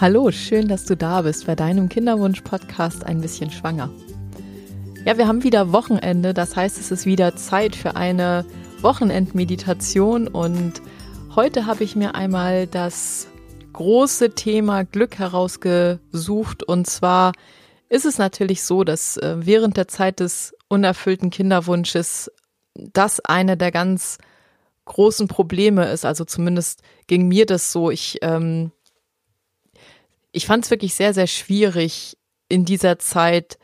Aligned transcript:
Hallo, 0.00 0.30
schön, 0.30 0.68
dass 0.68 0.84
du 0.84 0.96
da 0.96 1.22
bist 1.22 1.46
bei 1.46 1.56
deinem 1.56 1.88
Kinderwunsch-Podcast 1.88 3.04
Ein 3.04 3.20
bisschen 3.20 3.50
schwanger. 3.50 3.90
Ja, 5.04 5.18
wir 5.18 5.26
haben 5.26 5.42
wieder 5.42 5.72
Wochenende, 5.72 6.34
das 6.34 6.54
heißt, 6.54 6.78
es 6.78 6.92
ist 6.92 7.04
wieder 7.04 7.34
Zeit 7.34 7.74
für 7.74 7.96
eine 7.96 8.46
Wochenendmeditation 8.80 10.28
und 10.28 10.74
heute 11.34 11.66
habe 11.66 11.82
ich 11.82 11.96
mir 11.96 12.14
einmal 12.14 12.68
das 12.68 13.26
große 13.72 14.36
Thema 14.36 14.84
Glück 14.84 15.18
herausgesucht 15.18 16.62
und 16.62 16.86
zwar 16.86 17.32
ist 17.88 18.06
es 18.06 18.18
natürlich 18.18 18.62
so, 18.62 18.84
dass 18.84 19.16
äh, 19.16 19.34
während 19.40 19.76
der 19.76 19.88
Zeit 19.88 20.20
des 20.20 20.54
unerfüllten 20.68 21.30
Kinderwunsches 21.30 22.30
das 22.76 23.18
eine 23.18 23.56
der 23.56 23.72
ganz 23.72 24.18
großen 24.84 25.26
Probleme 25.26 25.90
ist. 25.90 26.04
Also 26.04 26.24
zumindest 26.24 26.82
ging 27.08 27.26
mir 27.26 27.46
das 27.46 27.72
so. 27.72 27.90
Ich 27.90 28.18
ähm, 28.22 28.70
ich 30.32 30.46
fand 30.46 30.64
es 30.64 30.70
wirklich 30.70 30.94
sehr, 30.94 31.14
sehr 31.14 31.26
schwierig, 31.26 32.16
in 32.48 32.64
dieser 32.64 32.98
Zeit 32.98 33.58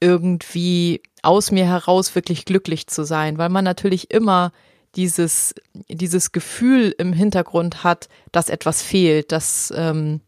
irgendwie 0.00 1.02
aus 1.22 1.50
mir 1.50 1.66
heraus 1.66 2.14
wirklich 2.14 2.44
glücklich 2.44 2.86
zu 2.86 3.04
sein, 3.04 3.38
weil 3.38 3.48
man 3.48 3.64
natürlich 3.64 4.10
immer 4.10 4.52
dieses, 4.94 5.54
dieses 5.88 6.32
Gefühl 6.32 6.94
im 6.98 7.12
Hintergrund 7.12 7.84
hat, 7.84 8.08
dass 8.32 8.48
etwas 8.48 8.82
fehlt, 8.82 9.32
dass 9.32 9.72
ähm, 9.76 10.20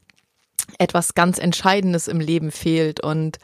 etwas 0.79 1.15
ganz 1.15 1.39
Entscheidendes 1.39 2.09
im 2.09 2.21
Leben 2.21 2.51
fehlt. 2.51 3.01
Und 3.01 3.39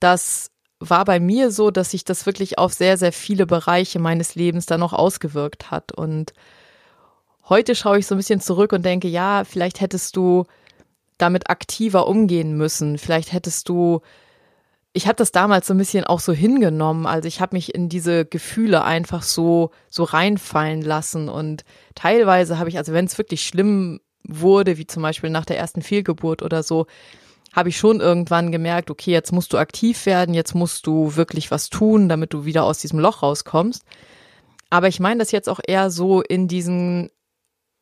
das 0.00 0.50
war 0.80 1.04
bei 1.04 1.20
mir 1.20 1.50
so, 1.50 1.70
dass 1.70 1.90
sich 1.90 2.04
das 2.04 2.24
wirklich 2.24 2.58
auf 2.58 2.72
sehr, 2.72 2.96
sehr 2.96 3.12
viele 3.12 3.46
Bereiche 3.46 3.98
meines 3.98 4.34
Lebens 4.34 4.66
dann 4.66 4.80
noch 4.80 4.92
ausgewirkt 4.92 5.70
hat. 5.70 5.92
Und 5.92 6.32
heute 7.48 7.74
schaue 7.74 7.98
ich 7.98 8.06
so 8.06 8.14
ein 8.14 8.18
bisschen 8.18 8.40
zurück 8.40 8.72
und 8.72 8.84
denke, 8.84 9.08
ja, 9.08 9.44
vielleicht 9.44 9.80
hättest 9.80 10.16
du 10.16 10.46
damit 11.18 11.50
aktiver 11.50 12.06
umgehen 12.06 12.56
müssen. 12.56 12.98
Vielleicht 12.98 13.32
hättest 13.32 13.68
du, 13.68 14.00
ich 14.92 15.06
habe 15.06 15.16
das 15.16 15.32
damals 15.32 15.66
so 15.66 15.74
ein 15.74 15.78
bisschen 15.78 16.04
auch 16.04 16.20
so 16.20 16.32
hingenommen. 16.32 17.06
Also 17.06 17.28
ich 17.28 17.40
habe 17.40 17.56
mich 17.56 17.74
in 17.74 17.88
diese 17.88 18.24
Gefühle 18.24 18.84
einfach 18.84 19.22
so 19.22 19.70
so 19.88 20.04
reinfallen 20.04 20.82
lassen 20.82 21.28
und 21.28 21.64
teilweise 21.94 22.58
habe 22.58 22.70
ich, 22.70 22.78
also 22.78 22.92
wenn 22.92 23.04
es 23.04 23.18
wirklich 23.18 23.42
schlimm 23.42 24.00
wurde, 24.24 24.78
wie 24.78 24.86
zum 24.86 25.02
Beispiel 25.02 25.30
nach 25.30 25.44
der 25.44 25.58
ersten 25.58 25.82
Fehlgeburt 25.82 26.42
oder 26.42 26.62
so, 26.62 26.86
habe 27.52 27.70
ich 27.70 27.78
schon 27.78 28.00
irgendwann 28.00 28.52
gemerkt, 28.52 28.90
okay, 28.90 29.10
jetzt 29.10 29.32
musst 29.32 29.52
du 29.52 29.58
aktiv 29.58 30.06
werden, 30.06 30.34
jetzt 30.34 30.54
musst 30.54 30.86
du 30.86 31.16
wirklich 31.16 31.50
was 31.50 31.70
tun, 31.70 32.08
damit 32.08 32.32
du 32.34 32.44
wieder 32.44 32.64
aus 32.64 32.78
diesem 32.78 32.98
Loch 32.98 33.22
rauskommst. 33.22 33.84
Aber 34.70 34.88
ich 34.88 35.00
meine 35.00 35.18
das 35.18 35.32
jetzt 35.32 35.48
auch 35.48 35.60
eher 35.66 35.90
so 35.90 36.20
in 36.20 36.46
diesen 36.46 37.10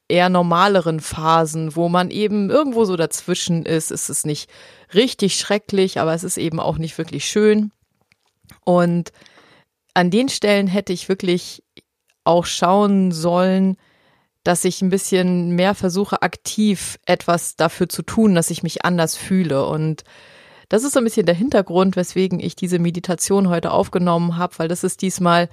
eher 0.09 0.29
normaleren 0.29 1.01
Phasen, 1.01 1.75
wo 1.75 1.89
man 1.89 2.11
eben 2.11 2.51
irgendwo 2.51 2.85
so 2.85 2.97
dazwischen 2.97 3.65
ist. 3.65 3.91
Es 3.91 4.09
ist 4.09 4.27
nicht 4.27 4.49
richtig 4.95 5.37
schrecklich, 5.37 5.99
aber 5.99 6.15
es 6.15 6.25
ist 6.25 6.37
eben 6.37 6.61
auch 6.61 6.79
nicht 6.79 6.97
wirklich 6.99 7.25
schön. 7.25 7.73
Und 8.65 9.13
an 9.95 10.11
den 10.11 10.29
Stellen 10.29 10.69
hätte 10.69 10.93
ich 10.93 11.09
wirklich 11.09 11.65
auch 12.25 12.45
schauen 12.45 13.13
sollen, 13.13 13.77
dass 14.45 14.65
ich 14.65 14.81
ein 14.81 14.91
bisschen 14.91 15.51
mehr 15.51 15.75
versuche, 15.75 16.23
aktiv 16.23 16.99
etwas 17.05 17.57
dafür 17.57 17.89
zu 17.89 18.03
tun, 18.03 18.35
dass 18.35 18.51
ich 18.51 18.63
mich 18.63 18.85
anders 18.85 19.17
fühle. 19.17 19.67
Und 19.67 20.05
das 20.69 20.85
ist 20.85 20.93
so 20.93 21.01
ein 21.01 21.05
bisschen 21.05 21.27
der 21.27 21.35
Hintergrund, 21.35 21.97
weswegen 21.97 22.39
ich 22.39 22.55
diese 22.55 22.79
Meditation 22.79 23.49
heute 23.49 23.73
aufgenommen 23.73 24.37
habe, 24.37 24.59
weil 24.59 24.69
das 24.69 24.85
ist 24.85 25.03
diesmal 25.03 25.49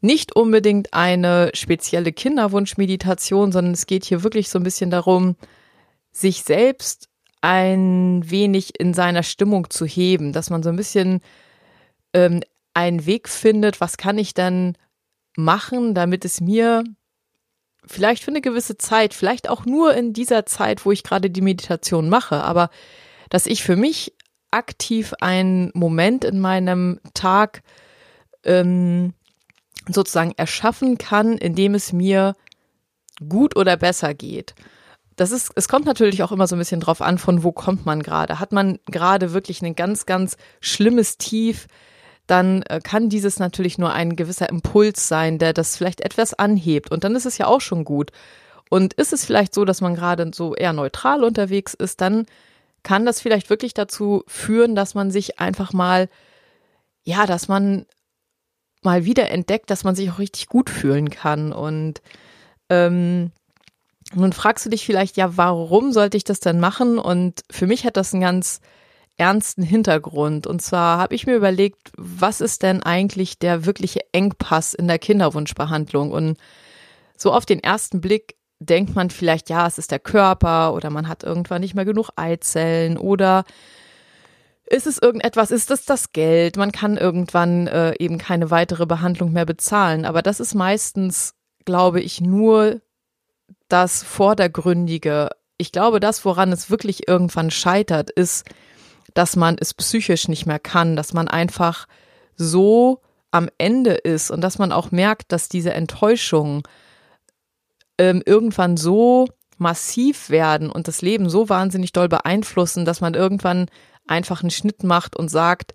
nicht 0.00 0.34
unbedingt 0.34 0.94
eine 0.94 1.50
spezielle 1.54 2.12
Kinderwunschmeditation, 2.12 3.52
sondern 3.52 3.74
es 3.74 3.86
geht 3.86 4.04
hier 4.04 4.22
wirklich 4.22 4.48
so 4.48 4.58
ein 4.58 4.64
bisschen 4.64 4.90
darum, 4.90 5.36
sich 6.12 6.42
selbst 6.42 7.08
ein 7.42 8.22
wenig 8.28 8.78
in 8.78 8.94
seiner 8.94 9.22
Stimmung 9.22 9.70
zu 9.70 9.86
heben, 9.86 10.32
dass 10.32 10.50
man 10.50 10.62
so 10.62 10.68
ein 10.68 10.76
bisschen 10.76 11.20
ähm, 12.12 12.42
einen 12.74 13.06
Weg 13.06 13.28
findet, 13.28 13.80
was 13.80 13.96
kann 13.96 14.18
ich 14.18 14.34
dann 14.34 14.76
machen, 15.36 15.94
damit 15.94 16.24
es 16.24 16.40
mir 16.40 16.84
vielleicht 17.86 18.22
für 18.22 18.30
eine 18.30 18.40
gewisse 18.40 18.76
Zeit, 18.76 19.14
vielleicht 19.14 19.48
auch 19.48 19.64
nur 19.64 19.94
in 19.94 20.12
dieser 20.12 20.44
Zeit, 20.46 20.84
wo 20.84 20.92
ich 20.92 21.02
gerade 21.02 21.30
die 21.30 21.40
Meditation 21.40 22.08
mache, 22.08 22.42
aber 22.42 22.70
dass 23.30 23.46
ich 23.46 23.62
für 23.62 23.76
mich 23.76 24.14
aktiv 24.50 25.14
einen 25.20 25.70
Moment 25.74 26.24
in 26.24 26.40
meinem 26.40 27.00
Tag 27.14 27.62
ähm, 28.44 29.14
sozusagen 29.88 30.32
erschaffen 30.36 30.98
kann, 30.98 31.36
indem 31.38 31.74
es 31.74 31.92
mir 31.92 32.34
gut 33.28 33.56
oder 33.56 33.76
besser 33.76 34.14
geht. 34.14 34.54
Das 35.16 35.32
ist, 35.32 35.52
es 35.54 35.68
kommt 35.68 35.84
natürlich 35.84 36.22
auch 36.22 36.32
immer 36.32 36.46
so 36.46 36.56
ein 36.56 36.60
bisschen 36.60 36.80
drauf 36.80 37.02
an, 37.02 37.18
von 37.18 37.42
wo 37.42 37.52
kommt 37.52 37.84
man 37.84 38.02
gerade. 38.02 38.40
Hat 38.40 38.52
man 38.52 38.78
gerade 38.86 39.32
wirklich 39.32 39.60
ein 39.62 39.74
ganz, 39.74 40.06
ganz 40.06 40.36
schlimmes 40.60 41.18
Tief, 41.18 41.66
dann 42.26 42.62
äh, 42.62 42.80
kann 42.82 43.08
dieses 43.08 43.38
natürlich 43.38 43.76
nur 43.76 43.92
ein 43.92 44.16
gewisser 44.16 44.48
Impuls 44.48 45.08
sein, 45.08 45.38
der 45.38 45.52
das 45.52 45.76
vielleicht 45.76 46.00
etwas 46.00 46.32
anhebt. 46.32 46.90
Und 46.90 47.04
dann 47.04 47.16
ist 47.16 47.26
es 47.26 47.38
ja 47.38 47.46
auch 47.46 47.60
schon 47.60 47.84
gut. 47.84 48.12
Und 48.70 48.94
ist 48.94 49.12
es 49.12 49.24
vielleicht 49.24 49.52
so, 49.52 49.64
dass 49.64 49.80
man 49.80 49.96
gerade 49.96 50.30
so 50.32 50.54
eher 50.54 50.72
neutral 50.72 51.24
unterwegs 51.24 51.74
ist, 51.74 52.00
dann 52.00 52.26
kann 52.82 53.04
das 53.04 53.20
vielleicht 53.20 53.50
wirklich 53.50 53.74
dazu 53.74 54.22
führen, 54.28 54.74
dass 54.74 54.94
man 54.94 55.10
sich 55.10 55.40
einfach 55.40 55.72
mal, 55.72 56.08
ja, 57.02 57.26
dass 57.26 57.48
man 57.48 57.84
mal 58.82 59.04
wieder 59.04 59.30
entdeckt, 59.30 59.70
dass 59.70 59.84
man 59.84 59.94
sich 59.94 60.10
auch 60.10 60.18
richtig 60.18 60.46
gut 60.48 60.70
fühlen 60.70 61.10
kann. 61.10 61.52
Und 61.52 62.00
ähm, 62.68 63.32
nun 64.14 64.32
fragst 64.32 64.66
du 64.66 64.70
dich 64.70 64.84
vielleicht, 64.84 65.16
ja, 65.16 65.36
warum 65.36 65.92
sollte 65.92 66.16
ich 66.16 66.24
das 66.24 66.40
denn 66.40 66.60
machen? 66.60 66.98
Und 66.98 67.42
für 67.50 67.66
mich 67.66 67.84
hat 67.84 67.96
das 67.96 68.12
einen 68.12 68.22
ganz 68.22 68.60
ernsten 69.16 69.62
Hintergrund. 69.62 70.46
Und 70.46 70.62
zwar 70.62 70.98
habe 70.98 71.14
ich 71.14 71.26
mir 71.26 71.36
überlegt, 71.36 71.92
was 71.96 72.40
ist 72.40 72.62
denn 72.62 72.82
eigentlich 72.82 73.38
der 73.38 73.66
wirkliche 73.66 74.00
Engpass 74.12 74.72
in 74.72 74.88
der 74.88 74.98
Kinderwunschbehandlung? 74.98 76.10
Und 76.10 76.38
so 77.16 77.32
auf 77.32 77.44
den 77.44 77.62
ersten 77.62 78.00
Blick 78.00 78.36
denkt 78.60 78.94
man 78.94 79.10
vielleicht, 79.10 79.50
ja, 79.50 79.66
es 79.66 79.78
ist 79.78 79.90
der 79.90 79.98
Körper 79.98 80.74
oder 80.74 80.90
man 80.90 81.06
hat 81.06 81.22
irgendwann 81.22 81.60
nicht 81.60 81.74
mehr 81.74 81.84
genug 81.84 82.10
Eizellen 82.16 82.96
oder 82.96 83.44
ist 84.70 84.86
es 84.86 84.98
irgendetwas, 84.98 85.50
ist 85.50 85.70
es 85.70 85.84
das 85.84 86.12
Geld? 86.12 86.56
Man 86.56 86.70
kann 86.70 86.96
irgendwann 86.96 87.66
äh, 87.66 87.94
eben 87.98 88.18
keine 88.18 88.50
weitere 88.50 88.86
Behandlung 88.86 89.32
mehr 89.32 89.44
bezahlen. 89.44 90.04
Aber 90.04 90.22
das 90.22 90.38
ist 90.38 90.54
meistens, 90.54 91.34
glaube 91.64 92.00
ich, 92.00 92.20
nur 92.20 92.80
das 93.68 94.04
Vordergründige. 94.04 95.30
Ich 95.58 95.72
glaube, 95.72 95.98
das, 95.98 96.24
woran 96.24 96.52
es 96.52 96.70
wirklich 96.70 97.08
irgendwann 97.08 97.50
scheitert, 97.50 98.10
ist, 98.10 98.46
dass 99.12 99.34
man 99.34 99.56
es 99.58 99.74
psychisch 99.74 100.28
nicht 100.28 100.46
mehr 100.46 100.60
kann, 100.60 100.94
dass 100.94 101.12
man 101.12 101.26
einfach 101.26 101.86
so 102.36 103.00
am 103.32 103.48
Ende 103.58 103.94
ist 103.94 104.30
und 104.30 104.40
dass 104.40 104.58
man 104.58 104.70
auch 104.70 104.92
merkt, 104.92 105.32
dass 105.32 105.48
diese 105.48 105.74
Enttäuschungen 105.74 106.62
ähm, 107.98 108.22
irgendwann 108.24 108.76
so 108.76 109.26
massiv 109.58 110.30
werden 110.30 110.70
und 110.70 110.86
das 110.88 111.02
Leben 111.02 111.28
so 111.28 111.48
wahnsinnig 111.48 111.92
doll 111.92 112.08
beeinflussen, 112.08 112.84
dass 112.84 113.00
man 113.00 113.14
irgendwann 113.14 113.66
einfach 114.10 114.42
einen 114.42 114.50
Schnitt 114.50 114.82
macht 114.82 115.16
und 115.16 115.28
sagt, 115.28 115.74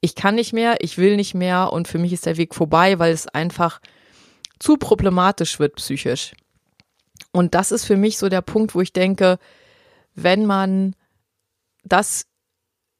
ich 0.00 0.14
kann 0.14 0.34
nicht 0.34 0.52
mehr, 0.52 0.76
ich 0.80 0.98
will 0.98 1.16
nicht 1.16 1.34
mehr 1.34 1.72
und 1.72 1.88
für 1.88 1.98
mich 1.98 2.12
ist 2.12 2.26
der 2.26 2.36
Weg 2.36 2.54
vorbei, 2.54 2.98
weil 2.98 3.12
es 3.12 3.26
einfach 3.28 3.80
zu 4.58 4.76
problematisch 4.76 5.58
wird 5.58 5.76
psychisch. 5.76 6.32
Und 7.32 7.54
das 7.54 7.72
ist 7.72 7.84
für 7.84 7.96
mich 7.96 8.18
so 8.18 8.28
der 8.28 8.42
Punkt, 8.42 8.74
wo 8.74 8.80
ich 8.80 8.92
denke, 8.92 9.38
wenn 10.14 10.46
man 10.46 10.94
das 11.84 12.26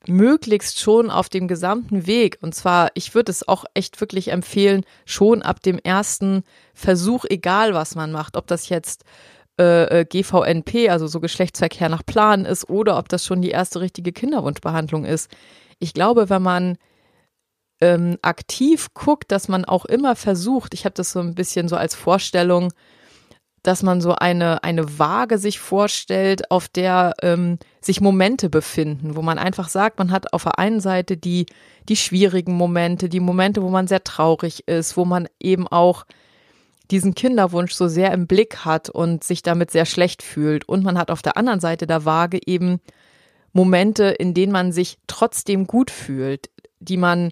möglichst 0.07 0.81
schon 0.81 1.11
auf 1.11 1.29
dem 1.29 1.49
gesamten 1.49 2.07
Weg, 2.07 2.39
und 2.43 2.55
zwar, 2.55 2.91
ich 2.95 3.15
würde 3.15 3.31
es 3.31 3.47
auch 3.47 3.65
echt 3.75 4.01
wirklich 4.01 4.29
empfehlen, 4.29 4.85
schon 5.07 5.43
ab 5.43 5.63
dem 5.63 5.79
ersten 5.79 6.45
Versuch, 6.75 7.25
egal 7.29 7.75
was 7.75 7.95
man 7.95 8.13
macht, 8.13 8.37
ob 8.37 8.47
das 8.47 8.69
jetzt 8.69 9.05
äh, 9.59 10.01
äh 10.01 10.05
GVNP, 10.05 10.89
also 10.91 11.07
so 11.07 11.21
Geschlechtsverkehr 11.21 11.89
nach 11.89 12.05
Plan 12.05 12.45
ist, 12.45 12.69
oder 12.69 12.99
ob 12.99 13.09
das 13.09 13.25
schon 13.25 13.43
die 13.43 13.51
erste 13.51 13.81
richtige 13.81 14.13
Kinderwunschbehandlung 14.13 15.05
ist. 15.05 15.31
Ich 15.79 15.95
glaube, 15.95 16.31
wenn 16.31 16.43
man 16.43 16.79
ähm, 17.81 18.19
aktiv 18.23 18.89
guckt, 18.95 19.31
dass 19.33 19.49
man 19.49 19.65
auch 19.65 19.85
immer 19.85 20.17
versucht, 20.17 20.75
ich 20.75 20.85
habe 20.85 20.95
das 20.95 21.13
so 21.13 21.21
ein 21.21 21.35
bisschen 21.35 21.69
so 21.69 21.77
als 21.77 21.95
Vorstellung, 21.95 22.73
dass 23.65 23.83
man 23.83 24.03
so 24.03 24.15
eine, 24.15 24.63
eine 24.63 24.99
Waage 24.99 25.39
sich 25.39 25.59
vorstellt, 25.59 26.51
auf 26.51 26.69
der 26.69 27.15
ähm, 27.23 27.59
sich 27.81 28.01
Momente 28.03 28.51
befinden, 28.51 29.17
wo 29.17 29.23
man 29.23 29.39
einfach 29.39 29.69
sagt, 29.69 29.99
man 29.99 30.11
hat 30.11 30.35
auf 30.35 30.45
der 30.45 30.59
einen 30.59 30.81
Seite 30.81 31.17
die, 31.17 31.47
die 31.89 31.97
schwierigen 31.97 32.55
Momente, 32.55 33.09
die 33.09 33.21
Momente, 33.21 33.63
wo 33.63 33.71
man 33.71 33.87
sehr 33.87 34.05
traurig 34.05 34.69
ist, 34.69 34.99
wo 34.99 35.07
man 35.07 35.29
eben 35.41 35.67
auch 35.67 36.05
diesen 36.91 37.15
Kinderwunsch 37.15 37.73
so 37.73 37.89
sehr 37.89 38.13
im 38.13 38.27
Blick 38.27 38.65
hat 38.65 38.91
und 38.91 39.25
sich 39.25 39.43
damit 39.43 39.71
sehr 39.71 39.87
schlecht 39.87 40.23
fühlt. 40.23 40.69
Und 40.69 40.85
man 40.85 40.99
hat 40.99 41.11
auf 41.11 41.23
der 41.23 41.37
anderen 41.37 41.61
Seite 41.61 41.87
der 41.87 42.05
Waage 42.05 42.39
eben 42.45 42.81
Momente, 43.53 44.05
in 44.05 44.35
denen 44.35 44.53
man 44.53 44.73
sich 44.73 44.99
trotzdem 45.07 45.67
gut 45.67 45.91
fühlt, 45.91 46.51
die 46.81 46.97
man, 46.97 47.31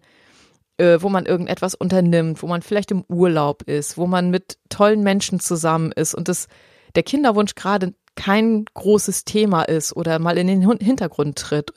äh, 0.79 0.99
wo 1.01 1.09
man 1.09 1.27
irgendetwas 1.27 1.75
unternimmt, 1.75 2.43
wo 2.43 2.47
man 2.47 2.63
vielleicht 2.63 2.91
im 2.91 3.05
Urlaub 3.09 3.63
ist, 3.65 3.99
wo 3.99 4.07
man 4.07 4.31
mit 4.31 4.57
tollen 4.69 5.03
Menschen 5.03 5.41
zusammen 5.41 5.93
ist 5.93 6.15
und 6.15 6.29
das, 6.29 6.49
der 6.95 7.03
Kinderwunsch 7.03 7.55
gerade 7.55 7.95
kein 8.15 8.65
großes 8.75 9.25
Thema 9.25 9.63
ist 9.63 9.95
oder 9.95 10.19
mal 10.19 10.39
in 10.39 10.47
den 10.47 10.79
Hintergrund 10.81 11.39
tritt. 11.39 11.73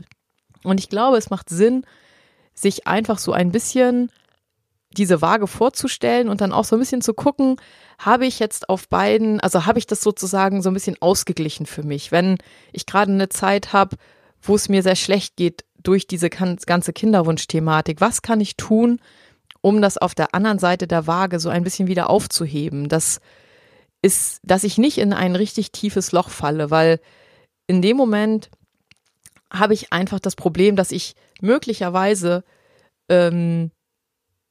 Und 0.63 0.79
ich 0.79 0.89
glaube, 0.89 1.17
es 1.17 1.29
macht 1.29 1.49
Sinn, 1.49 1.85
sich 2.53 2.87
einfach 2.87 3.17
so 3.17 3.31
ein 3.33 3.51
bisschen 3.51 4.11
diese 4.97 5.21
Waage 5.21 5.47
vorzustellen 5.47 6.29
und 6.29 6.41
dann 6.41 6.51
auch 6.51 6.65
so 6.65 6.75
ein 6.75 6.79
bisschen 6.79 7.01
zu 7.01 7.13
gucken, 7.13 7.57
habe 7.99 8.25
ich 8.25 8.39
jetzt 8.39 8.69
auf 8.69 8.87
beiden, 8.87 9.39
also 9.39 9.65
habe 9.65 9.79
ich 9.79 9.87
das 9.87 10.01
sozusagen 10.01 10.61
so 10.61 10.69
ein 10.69 10.73
bisschen 10.73 10.97
ausgeglichen 11.01 11.65
für 11.65 11.83
mich. 11.83 12.11
Wenn 12.11 12.37
ich 12.71 12.85
gerade 12.85 13.11
eine 13.11 13.29
Zeit 13.29 13.73
habe, 13.73 13.97
wo 14.41 14.55
es 14.55 14.69
mir 14.69 14.83
sehr 14.83 14.95
schlecht 14.95 15.37
geht 15.37 15.65
durch 15.81 16.07
diese 16.07 16.29
ganze 16.29 16.93
Kinderwunschthematik, 16.93 18.01
was 18.01 18.21
kann 18.21 18.41
ich 18.41 18.57
tun, 18.57 18.99
um 19.61 19.81
das 19.81 19.97
auf 19.97 20.15
der 20.15 20.33
anderen 20.33 20.59
Seite 20.59 20.87
der 20.87 21.07
Waage 21.07 21.39
so 21.39 21.49
ein 21.49 21.63
bisschen 21.63 21.87
wieder 21.87 22.09
aufzuheben? 22.09 22.89
Das 22.89 23.19
ist, 24.01 24.39
dass 24.43 24.63
ich 24.63 24.77
nicht 24.77 24.97
in 24.97 25.13
ein 25.13 25.35
richtig 25.35 25.71
tiefes 25.71 26.11
Loch 26.11 26.29
falle, 26.29 26.69
weil 26.69 26.99
in 27.67 27.81
dem 27.81 27.97
Moment 27.97 28.49
habe 29.51 29.73
ich 29.73 29.93
einfach 29.93 30.19
das 30.19 30.35
Problem, 30.35 30.75
dass 30.75 30.91
ich 30.91 31.15
möglicherweise 31.41 32.43
ähm, 33.09 33.71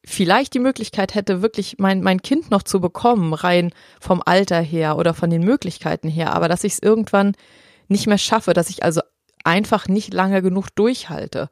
vielleicht 0.05 0.55
die 0.55 0.61
Möglichkeit 0.61 1.15
hätte, 1.15 1.43
wirklich 1.43 1.77
mein, 1.79 2.03
mein 2.03 2.23
Kind 2.23 2.51
noch 2.51 2.63
zu 2.63 2.81
bekommen, 2.81 3.33
rein 3.33 3.73
vom 4.01 4.23
Alter 4.25 4.61
her 4.61 4.99
oder 4.99 5.15
von 5.15 5.31
den 5.31 5.43
Möglichkeiten 5.43 6.09
her, 6.09 6.33
aber 6.35 6.49
dass 6.49 6.65
ich 6.65 6.75
es 6.75 6.83
irgendwann 6.83 7.33
nicht 7.89 8.07
mehr 8.07 8.19
schaffe, 8.19 8.53
dass 8.53 8.71
ich 8.71 8.83
also 8.83 9.01
einfach 9.45 9.89
nicht 9.89 10.13
lange 10.13 10.43
genug 10.43 10.69
durchhalte. 10.75 11.49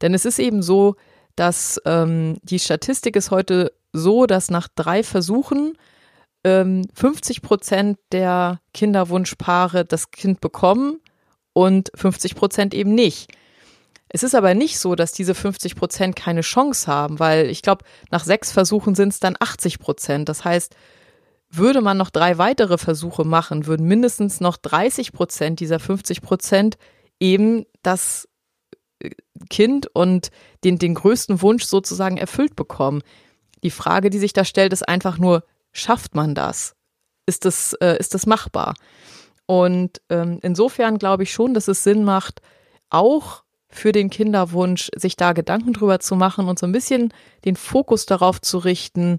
Denn 0.00 0.14
es 0.14 0.24
ist 0.24 0.38
eben 0.38 0.62
so, 0.62 0.96
dass 1.36 1.80
ähm, 1.84 2.36
die 2.42 2.58
Statistik 2.58 3.16
ist 3.16 3.30
heute 3.30 3.72
so, 3.92 4.26
dass 4.26 4.50
nach 4.50 4.68
drei 4.74 5.02
Versuchen 5.02 5.76
ähm, 6.42 6.82
50 6.94 7.42
Prozent 7.42 7.98
der 8.12 8.60
Kinderwunschpaare 8.72 9.84
das 9.84 10.10
Kind 10.10 10.40
bekommen 10.40 11.00
und 11.52 11.90
50 11.94 12.34
Prozent 12.34 12.74
eben 12.74 12.94
nicht. 12.94 13.32
Es 14.14 14.22
ist 14.22 14.36
aber 14.36 14.54
nicht 14.54 14.78
so, 14.78 14.94
dass 14.94 15.10
diese 15.10 15.34
50 15.34 15.74
Prozent 15.74 16.14
keine 16.14 16.42
Chance 16.42 16.86
haben, 16.86 17.18
weil 17.18 17.50
ich 17.50 17.62
glaube, 17.62 17.84
nach 18.12 18.22
sechs 18.22 18.52
Versuchen 18.52 18.94
sind 18.94 19.08
es 19.08 19.18
dann 19.18 19.34
80 19.36 19.80
Prozent. 19.80 20.28
Das 20.28 20.44
heißt, 20.44 20.76
würde 21.50 21.80
man 21.80 21.96
noch 21.96 22.10
drei 22.10 22.38
weitere 22.38 22.78
Versuche 22.78 23.24
machen, 23.24 23.66
würden 23.66 23.88
mindestens 23.88 24.38
noch 24.38 24.56
30 24.56 25.10
Prozent 25.10 25.58
dieser 25.58 25.80
50 25.80 26.22
Prozent 26.22 26.76
eben 27.18 27.66
das 27.82 28.28
äh, 29.00 29.10
Kind 29.50 29.88
und 29.92 30.30
den, 30.62 30.78
den 30.78 30.94
größten 30.94 31.42
Wunsch 31.42 31.64
sozusagen 31.64 32.16
erfüllt 32.16 32.54
bekommen. 32.54 33.02
Die 33.64 33.72
Frage, 33.72 34.10
die 34.10 34.20
sich 34.20 34.32
da 34.32 34.44
stellt, 34.44 34.72
ist 34.72 34.88
einfach 34.88 35.18
nur, 35.18 35.42
schafft 35.72 36.14
man 36.14 36.36
das? 36.36 36.76
Ist 37.26 37.46
das, 37.46 37.72
äh, 37.80 37.98
ist 37.98 38.14
das 38.14 38.26
machbar? 38.26 38.74
Und 39.46 40.00
ähm, 40.08 40.38
insofern 40.42 40.98
glaube 40.98 41.24
ich 41.24 41.32
schon, 41.32 41.52
dass 41.52 41.66
es 41.66 41.82
Sinn 41.82 42.04
macht, 42.04 42.42
auch 42.90 43.43
für 43.74 43.90
den 43.90 44.08
Kinderwunsch, 44.08 44.88
sich 44.94 45.16
da 45.16 45.32
Gedanken 45.32 45.72
drüber 45.72 45.98
zu 45.98 46.14
machen 46.14 46.46
und 46.48 46.60
so 46.60 46.66
ein 46.66 46.72
bisschen 46.72 47.12
den 47.44 47.56
Fokus 47.56 48.06
darauf 48.06 48.40
zu 48.40 48.58
richten, 48.58 49.18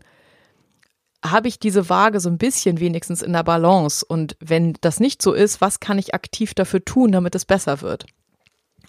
habe 1.23 1.49
ich 1.49 1.59
diese 1.59 1.89
Waage 1.89 2.21
so 2.21 2.29
ein 2.29 2.37
bisschen 2.37 2.79
wenigstens 2.79 3.21
in 3.21 3.33
der 3.33 3.43
Balance? 3.43 4.05
Und 4.07 4.37
wenn 4.39 4.73
das 4.79 5.01
nicht 5.01 5.21
so 5.21 5.33
ist, 5.33 5.59
was 5.59 5.81
kann 5.81 5.99
ich 5.99 6.13
aktiv 6.13 6.53
dafür 6.53 6.85
tun, 6.85 7.11
damit 7.11 7.35
es 7.35 7.43
besser 7.43 7.81
wird? 7.81 8.05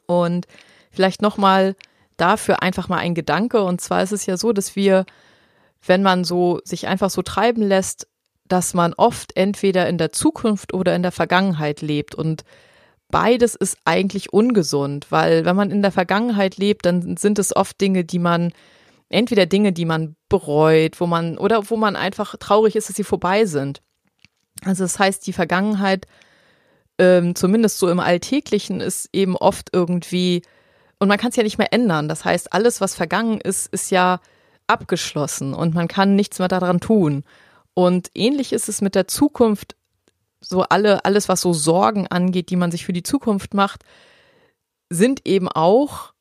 Und 0.07 0.47
vielleicht 0.93 1.21
nochmal 1.21 1.75
dafür 2.17 2.63
einfach 2.63 2.89
mal 2.89 2.99
ein 2.99 3.17
Gedanke. 3.17 3.65
Und 3.65 3.81
zwar 3.81 4.05
ist 4.05 4.13
es 4.13 4.25
ja 4.25 4.37
so, 4.37 4.53
dass 4.53 4.77
wir, 4.77 5.05
wenn 5.85 6.03
man 6.03 6.23
so 6.23 6.61
sich 6.63 6.87
einfach 6.87 7.11
so 7.11 7.23
treiben 7.23 7.63
lässt, 7.63 8.07
dass 8.47 8.73
man 8.73 8.95
oft 8.95 9.37
entweder 9.37 9.89
in 9.89 9.99
der 9.99 10.13
Zukunft 10.13 10.73
oder 10.73 10.95
in 10.95 11.03
der 11.03 11.13
Vergangenheit 11.13 11.81
lebt 11.83 12.15
und 12.15 12.45
beides 13.11 13.55
ist 13.55 13.79
eigentlich 13.85 14.33
ungesund, 14.33 15.07
weil 15.11 15.45
wenn 15.45 15.57
man 15.57 15.71
in 15.71 15.83
der 15.83 15.93
Vergangenheit 15.93 16.57
lebt, 16.57 16.87
dann 16.87 17.17
sind 17.17 17.39
es 17.39 17.55
oft 17.55 17.81
Dinge, 17.81 18.05
die 18.05 18.19
man 18.19 18.53
entweder 19.09 19.47
Dinge, 19.47 19.73
die 19.73 19.85
man 19.85 20.17
bereut, 20.29 21.01
wo 21.01 21.07
man 21.07 21.39
oder 21.39 21.71
wo 21.71 21.77
man 21.77 21.97
einfach 21.97 22.37
traurig 22.37 22.77
ist, 22.77 22.89
dass 22.89 22.97
sie 22.97 23.05
vorbei 23.05 23.47
sind. 23.47 23.83
Also 24.65 24.85
das 24.85 24.99
heißt, 24.99 25.27
die 25.27 25.33
Vergangenheit, 25.33 26.07
ähm, 26.99 27.35
zumindest 27.35 27.79
so 27.79 27.89
im 27.89 28.01
Alltäglichen, 28.01 28.81
ist 28.81 29.09
eben 29.13 29.37
oft 29.37 29.71
irgendwie 29.73 30.43
und 30.99 31.09
man 31.09 31.19
kann 31.19 31.31
es 31.31 31.37
ja 31.37 31.43
nicht 31.43 31.59
mehr 31.59 31.73
ändern. 31.73 32.09
Das 32.09 32.25
heißt, 32.25 32.53
alles, 32.53 32.81
was 32.81 32.95
vergangen 32.95 33.41
ist, 33.41 33.67
ist 33.67 33.91
ja 33.91 34.21
abgeschlossen 34.67 35.55
und 35.55 35.75
man 35.75 35.89
kann 35.89 36.17
nichts 36.17 36.39
mehr 36.39 36.49
daran 36.49 36.81
tun. 36.81 37.25
Und 37.75 38.11
ähnlich 38.15 38.53
ist 38.53 38.69
es 38.69 38.81
mit 38.81 38.95
der 38.95 39.07
Zukunft 39.07 39.77
so 40.41 40.63
alle, 40.63 41.05
alles, 41.05 41.29
was 41.29 41.41
so 41.41 41.53
Sorgen 41.53 42.07
angeht, 42.07 42.51
die 42.51 42.57
man 42.57 42.71
sich 42.71 42.85
für 42.85 42.93
die 42.93 43.03
Zukunft 43.03 43.55
macht, 43.55 43.85
sind 44.91 45.27
eben 45.27 45.49
auch, 45.49 46.13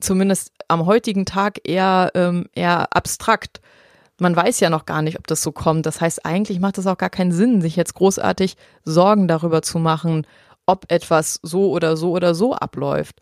zumindest 0.00 0.52
am 0.68 0.86
heutigen 0.86 1.26
Tag, 1.26 1.60
eher, 1.64 2.10
ähm, 2.14 2.48
eher 2.54 2.94
abstrakt. 2.96 3.60
Man 4.18 4.34
weiß 4.34 4.60
ja 4.60 4.70
noch 4.70 4.86
gar 4.86 5.02
nicht, 5.02 5.18
ob 5.18 5.26
das 5.26 5.42
so 5.42 5.52
kommt. 5.52 5.86
Das 5.86 6.00
heißt, 6.00 6.24
eigentlich 6.24 6.60
macht 6.60 6.78
es 6.78 6.86
auch 6.86 6.98
gar 6.98 7.10
keinen 7.10 7.32
Sinn, 7.32 7.60
sich 7.60 7.76
jetzt 7.76 7.94
großartig 7.94 8.56
Sorgen 8.84 9.28
darüber 9.28 9.62
zu 9.62 9.78
machen, 9.78 10.26
ob 10.66 10.90
etwas 10.90 11.40
so 11.42 11.70
oder 11.70 11.96
so 11.96 12.12
oder 12.12 12.34
so 12.34 12.54
abläuft. 12.54 13.20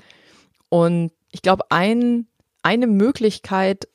Und 0.68 1.12
ich 1.30 1.42
glaube, 1.42 1.64
ein, 1.70 2.26
eine 2.62 2.86
Möglichkeit, 2.86 3.88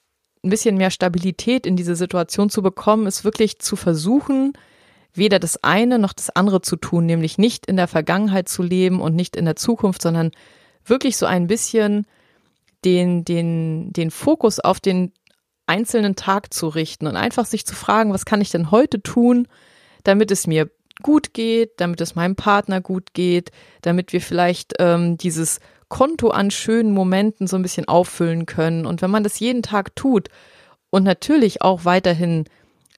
ein 0.44 0.50
bisschen 0.50 0.78
mehr 0.78 0.92
Stabilität 0.92 1.66
in 1.66 1.76
diese 1.76 1.96
Situation 1.96 2.50
zu 2.50 2.62
bekommen, 2.62 3.08
ist 3.08 3.24
wirklich 3.24 3.60
zu 3.60 3.76
versuchen, 3.76 4.54
weder 5.18 5.40
das 5.40 5.64
eine 5.64 6.00
noch 6.00 6.14
das 6.14 6.30
andere 6.30 6.62
zu 6.62 6.76
tun, 6.76 7.06
nämlich 7.06 7.38
nicht 7.38 7.66
in 7.66 7.78
der 7.78 7.88
Vergangenheit 7.88 8.50
zu 8.50 8.64
leben 8.64 9.02
und 9.02 9.16
nicht 9.16 9.36
in 9.36 9.46
der 9.46 9.56
Zukunft, 9.56 10.02
sondern 10.02 10.32
wirklich 10.86 11.18
so 11.18 11.26
ein 11.26 11.48
bisschen 11.48 12.06
den, 12.86 13.26
den, 13.26 13.92
den 13.94 14.12
Fokus 14.12 14.60
auf 14.60 14.80
den 14.80 15.12
einzelnen 15.66 16.16
Tag 16.16 16.54
zu 16.54 16.68
richten 16.68 17.08
und 17.08 17.18
einfach 17.18 17.46
sich 17.46 17.66
zu 17.66 17.76
fragen, 17.76 18.14
was 18.14 18.26
kann 18.26 18.42
ich 18.42 18.52
denn 18.52 18.72
heute 18.72 19.02
tun, 19.02 19.48
damit 20.04 20.32
es 20.32 20.48
mir 20.48 20.70
gut 21.04 21.34
geht, 21.34 21.80
damit 21.80 22.02
es 22.02 22.16
meinem 22.16 22.36
Partner 22.36 22.82
gut 22.82 23.14
geht, 23.14 23.52
damit 23.82 24.14
wir 24.14 24.22
vielleicht 24.22 24.76
ähm, 24.80 25.18
dieses 25.18 25.60
Konto 25.90 26.30
an 26.30 26.52
schönen 26.52 26.92
Momenten 26.92 27.48
so 27.48 27.56
ein 27.56 27.62
bisschen 27.62 27.88
auffüllen 27.88 28.46
können. 28.46 28.86
Und 28.86 29.02
wenn 29.02 29.12
man 29.12 29.24
das 29.24 29.40
jeden 29.40 29.62
Tag 29.62 29.96
tut 29.96 30.30
und 30.90 31.04
natürlich 31.04 31.62
auch 31.62 31.86
weiterhin 31.86 32.46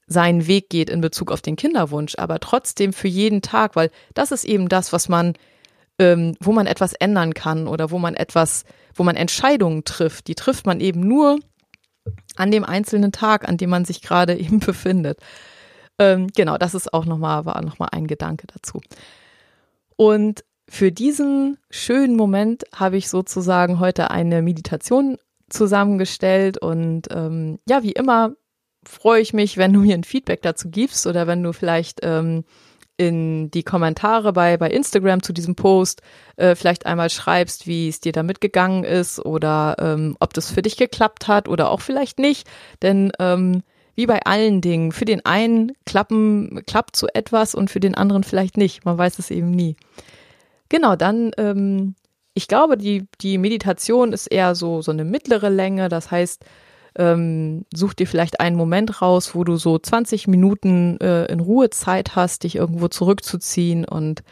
seinen 0.09 0.47
Weg 0.47 0.69
geht 0.69 0.89
in 0.89 1.01
Bezug 1.01 1.31
auf 1.31 1.41
den 1.41 1.55
Kinderwunsch, 1.55 2.15
aber 2.17 2.39
trotzdem 2.39 2.93
für 2.93 3.07
jeden 3.07 3.41
Tag, 3.41 3.75
weil 3.75 3.91
das 4.15 4.31
ist 4.31 4.43
eben 4.43 4.67
das, 4.67 4.91
was 4.91 5.07
man, 5.07 5.33
ähm, 5.99 6.35
wo 6.39 6.51
man 6.51 6.65
etwas 6.65 6.93
ändern 6.93 7.33
kann 7.33 7.67
oder 7.67 7.91
wo 7.91 7.99
man 7.99 8.15
etwas, 8.15 8.65
wo 8.95 9.03
man 9.03 9.15
Entscheidungen 9.15 9.85
trifft. 9.85 10.27
Die 10.27 10.35
trifft 10.35 10.65
man 10.65 10.81
eben 10.81 11.01
nur 11.01 11.39
an 12.35 12.49
dem 12.49 12.65
einzelnen 12.65 13.11
Tag, 13.11 13.47
an 13.47 13.57
dem 13.57 13.69
man 13.69 13.85
sich 13.85 14.01
gerade 14.01 14.35
eben 14.37 14.59
befindet. 14.59 15.19
Ähm, 15.99 16.27
genau, 16.35 16.57
das 16.57 16.73
ist 16.73 16.91
auch 16.93 17.05
nochmal, 17.05 17.45
war 17.45 17.61
nochmal 17.61 17.89
ein 17.91 18.07
Gedanke 18.07 18.47
dazu. 18.47 18.81
Und 19.95 20.43
für 20.67 20.91
diesen 20.91 21.57
schönen 21.69 22.15
Moment 22.15 22.63
habe 22.73 22.97
ich 22.97 23.09
sozusagen 23.09 23.79
heute 23.79 24.09
eine 24.11 24.41
Meditation 24.41 25.17
zusammengestellt 25.49 26.57
und 26.57 27.07
ähm, 27.11 27.59
ja, 27.67 27.83
wie 27.83 27.91
immer 27.91 28.35
freue 28.83 29.21
ich 29.21 29.33
mich, 29.33 29.57
wenn 29.57 29.73
du 29.73 29.81
mir 29.81 29.95
ein 29.95 30.03
Feedback 30.03 30.41
dazu 30.41 30.69
gibst 30.69 31.07
oder 31.07 31.27
wenn 31.27 31.43
du 31.43 31.53
vielleicht 31.53 31.99
ähm, 32.03 32.43
in 32.97 33.49
die 33.51 33.63
Kommentare 33.63 34.33
bei, 34.33 34.57
bei 34.57 34.69
Instagram 34.69 35.23
zu 35.23 35.31
diesem 35.31 35.55
Post 35.55 36.01
äh, 36.35 36.53
vielleicht 36.55 36.85
einmal 36.85 37.09
schreibst, 37.09 37.65
wie 37.65 37.87
es 37.87 38.01
dir 38.01 38.11
damit 38.11 38.41
gegangen 38.41 38.83
ist 38.83 39.19
oder 39.25 39.77
ähm, 39.79 40.17
ob 40.19 40.33
das 40.33 40.51
für 40.51 40.61
dich 40.61 40.75
geklappt 40.75 41.29
hat 41.29 41.47
oder 41.47 41.71
auch 41.71 41.79
vielleicht 41.79 42.19
nicht. 42.19 42.45
Denn 42.81 43.11
ähm, 43.19 43.63
wie 43.95 44.05
bei 44.05 44.21
allen 44.23 44.59
Dingen, 44.59 44.91
für 44.91 45.05
den 45.05 45.25
einen 45.25 45.71
klappen, 45.85 46.61
klappt 46.65 46.95
so 46.95 47.07
etwas 47.13 47.55
und 47.55 47.69
für 47.69 47.79
den 47.79 47.95
anderen 47.95 48.23
vielleicht 48.23 48.57
nicht. 48.57 48.83
Man 48.83 48.97
weiß 48.97 49.17
es 49.19 49.31
eben 49.31 49.51
nie. 49.51 49.77
Genau, 50.67 50.95
dann, 50.95 51.31
ähm, 51.37 51.95
ich 52.33 52.47
glaube, 52.47 52.77
die, 52.77 53.07
die 53.21 53.37
Meditation 53.37 54.13
ist 54.13 54.27
eher 54.27 54.55
so, 54.55 54.81
so 54.81 54.91
eine 54.91 55.05
mittlere 55.05 55.49
Länge. 55.49 55.89
Das 55.89 56.11
heißt, 56.11 56.45
ähm, 56.97 57.65
such 57.73 57.93
dir 57.93 58.07
vielleicht 58.07 58.39
einen 58.39 58.55
Moment 58.55 59.01
raus, 59.01 59.35
wo 59.35 59.43
du 59.43 59.57
so 59.57 59.77
20 59.77 60.27
Minuten 60.27 60.99
äh, 60.99 61.25
in 61.25 61.39
Ruhe 61.39 61.69
Zeit 61.69 62.15
hast, 62.15 62.43
dich 62.43 62.55
irgendwo 62.55 62.87
zurückzuziehen 62.87 63.85
und 63.85 64.23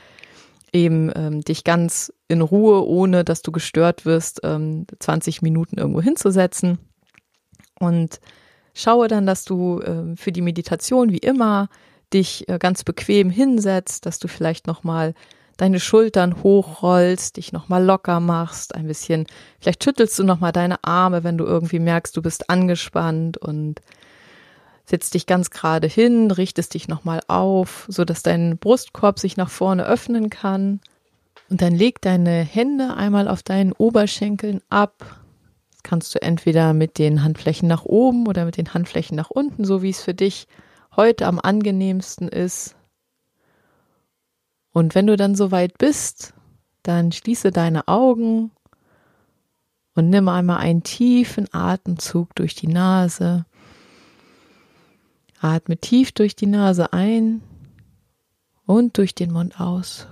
eben 0.74 1.12
ähm, 1.16 1.42
dich 1.42 1.64
ganz 1.64 2.12
in 2.28 2.42
Ruhe, 2.42 2.86
ohne 2.86 3.24
dass 3.24 3.42
du 3.42 3.52
gestört 3.52 4.06
wirst, 4.06 4.42
ähm, 4.44 4.86
20 5.00 5.42
Minuten 5.42 5.78
irgendwo 5.78 6.02
hinzusetzen. 6.02 6.80
Und 7.80 8.20
schaue 8.74 9.08
dann, 9.08 9.26
dass 9.26 9.46
du 9.46 9.80
äh, 9.80 10.16
für 10.16 10.32
die 10.32 10.42
Meditation 10.42 11.12
wie 11.12 11.20
immer 11.20 11.70
dich 12.14 12.48
äh, 12.50 12.58
ganz 12.58 12.84
bequem 12.84 13.30
hinsetzt, 13.30 14.06
dass 14.06 14.20
du 14.20 14.28
vielleicht 14.28 14.68
nochmal 14.68 15.14
deine 15.58 15.80
Schultern 15.80 16.44
hochrollst, 16.44 17.38
dich 17.38 17.52
nochmal 17.52 17.84
locker 17.84 18.20
machst, 18.20 18.76
ein 18.76 18.88
bisschen, 18.88 19.26
vielleicht 19.60 19.84
schüttelst 19.84 20.18
du 20.18 20.24
nochmal 20.24 20.52
deine 20.52 20.84
Arme, 20.84 21.24
wenn 21.24 21.38
du 21.38 21.46
irgendwie 21.46 21.80
merkst, 21.80 22.16
du 22.16 22.22
bist 22.22 22.50
angespannt 22.50 23.38
und 23.38 23.82
Setz 24.90 25.10
dich 25.10 25.26
ganz 25.26 25.50
gerade 25.50 25.86
hin, 25.86 26.32
richtest 26.32 26.74
dich 26.74 26.88
nochmal 26.88 27.20
auf, 27.28 27.86
so 27.90 28.06
dass 28.06 28.24
dein 28.24 28.58
Brustkorb 28.58 29.20
sich 29.20 29.36
nach 29.36 29.50
vorne 29.50 29.86
öffnen 29.86 30.30
kann. 30.30 30.80
Und 31.50 31.62
dann 31.62 31.76
leg 31.76 32.02
deine 32.02 32.42
Hände 32.42 32.96
einmal 32.96 33.28
auf 33.28 33.44
deinen 33.44 33.74
Oberschenkeln 33.74 34.62
ab. 34.70 34.94
Das 35.74 35.84
kannst 35.84 36.16
du 36.16 36.22
entweder 36.22 36.72
mit 36.72 37.00
den 37.00 37.22
Handflächen 37.22 37.68
nach 37.68 37.84
oben 37.84 38.28
oder 38.28 38.46
mit 38.46 38.56
den 38.56 38.74
Handflächen 38.74 39.18
nach 39.18 39.30
unten, 39.30 39.66
so 39.66 39.82
wie 39.82 39.90
es 39.90 40.02
für 40.02 40.14
dich 40.14 40.48
heute 40.96 41.26
am 41.26 41.42
angenehmsten 41.42 42.30
ist. 42.30 42.77
Und 44.78 44.94
wenn 44.94 45.08
du 45.08 45.18
dann 45.18 45.34
soweit 45.34 45.80
bist, 45.80 46.36
dann 46.84 47.12
schließe 47.12 47.52
deine 47.52 47.88
Augen 47.88 48.52
und 49.96 50.12
nimm 50.12 50.30
einmal 50.30 50.60
einen 50.60 50.84
tiefen 50.84 51.52
Atemzug 51.52 52.36
durch 52.36 52.54
die 52.54 52.68
Nase. 52.68 53.48
Atme 55.42 55.78
tief 55.78 56.12
durch 56.12 56.36
die 56.36 56.46
Nase 56.46 56.94
ein 56.94 57.42
und 58.68 59.00
durch 59.00 59.16
den 59.16 59.34
Mund 59.34 59.60
aus. 59.60 60.06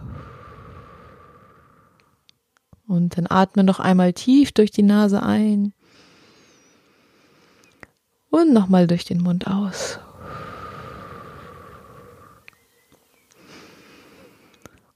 Und 2.88 3.19
dann 3.19 3.27
atme 3.29 3.63
noch 3.63 3.79
einmal 3.79 4.13
tief 4.13 4.51
durch 4.51 4.72
die 4.72 4.81
Nase 4.81 5.22
ein 5.22 5.75
und 8.31 8.51
nochmal 8.51 8.88
durch 8.88 9.05
den 9.05 9.22
Mund 9.22 9.45
aus. 9.45 10.00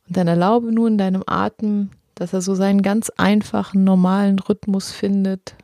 Und 0.10 0.18
dann 0.18 0.28
erlaube 0.28 0.72
nun 0.72 0.98
deinem 0.98 1.24
Atem, 1.28 1.92
dass 2.16 2.34
er 2.34 2.42
so 2.42 2.56
seinen 2.56 2.82
ganz 2.82 3.12
einfachen, 3.12 3.84
normalen 3.84 4.40
Rhythmus 4.40 4.92
findet 4.92 5.56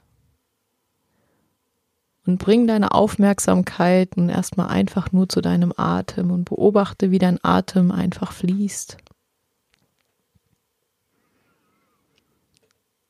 und 2.28 2.38
bring 2.38 2.68
deine 2.68 2.92
Aufmerksamkeit 2.92 4.18
nun 4.18 4.30
erstmal 4.30 4.68
einfach 4.68 5.12
nur 5.12 5.28
zu 5.28 5.42
deinem 5.42 5.74
Atem 5.76 6.30
und 6.30 6.46
beobachte, 6.46 7.10
wie 7.10 7.18
dein 7.18 7.44
Atem 7.44 7.92
einfach 7.92 8.32
fließt. 8.34 8.98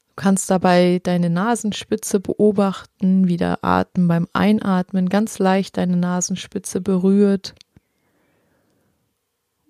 Du 0.07 0.13
kannst 0.15 0.49
dabei 0.49 1.01
deine 1.03 1.29
Nasenspitze 1.29 2.21
beobachten, 2.21 3.27
wie 3.27 3.35
der 3.35 3.65
Atem 3.65 4.07
beim 4.07 4.29
Einatmen 4.31 5.09
ganz 5.09 5.39
leicht 5.39 5.75
deine 5.75 5.97
Nasenspitze 5.97 6.79
berührt 6.79 7.55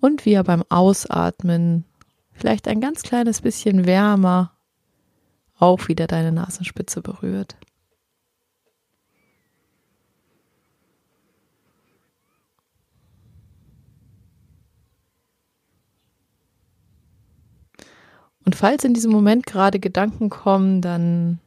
und 0.02 0.26
wie 0.26 0.34
er 0.34 0.44
beim 0.44 0.64
Ausatmen 0.70 1.86
vielleicht 2.32 2.68
ein 2.68 2.82
ganz 2.82 3.04
kleines 3.04 3.42
bisschen 3.42 3.86
wärmer 3.86 4.52
auch 5.58 5.88
wieder 5.88 6.08
deine 6.08 6.32
Nasenspitze 6.32 7.02
berührt. 7.02 7.56
Und 18.46 18.56
falls 18.56 18.84
in 18.84 18.94
diesem 18.94 19.12
Moment 19.12 19.48
gerade 19.48 19.80
Gedanken 19.80 20.30
kommen, 20.30 20.82
dann 20.82 21.40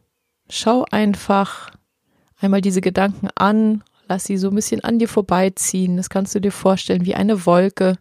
schau 0.51 0.85
einfach 0.91 1.71
einmal 2.41 2.61
diese 2.61 2.81
Gedanken 2.81 3.29
an, 3.37 3.85
lass 4.09 4.25
sie 4.25 4.37
so 4.37 4.49
ein 4.49 4.55
bisschen 4.57 4.83
an 4.83 4.99
dir 4.99 5.09
vorbeiziehen. 5.09 5.97
Das 5.97 6.11
kannst 6.11 6.35
du 6.35 6.41
dir 6.41 6.51
vorstellen 6.51 7.07
wie 7.07 7.15
eine 7.15 7.47
Wolke, 7.47 7.99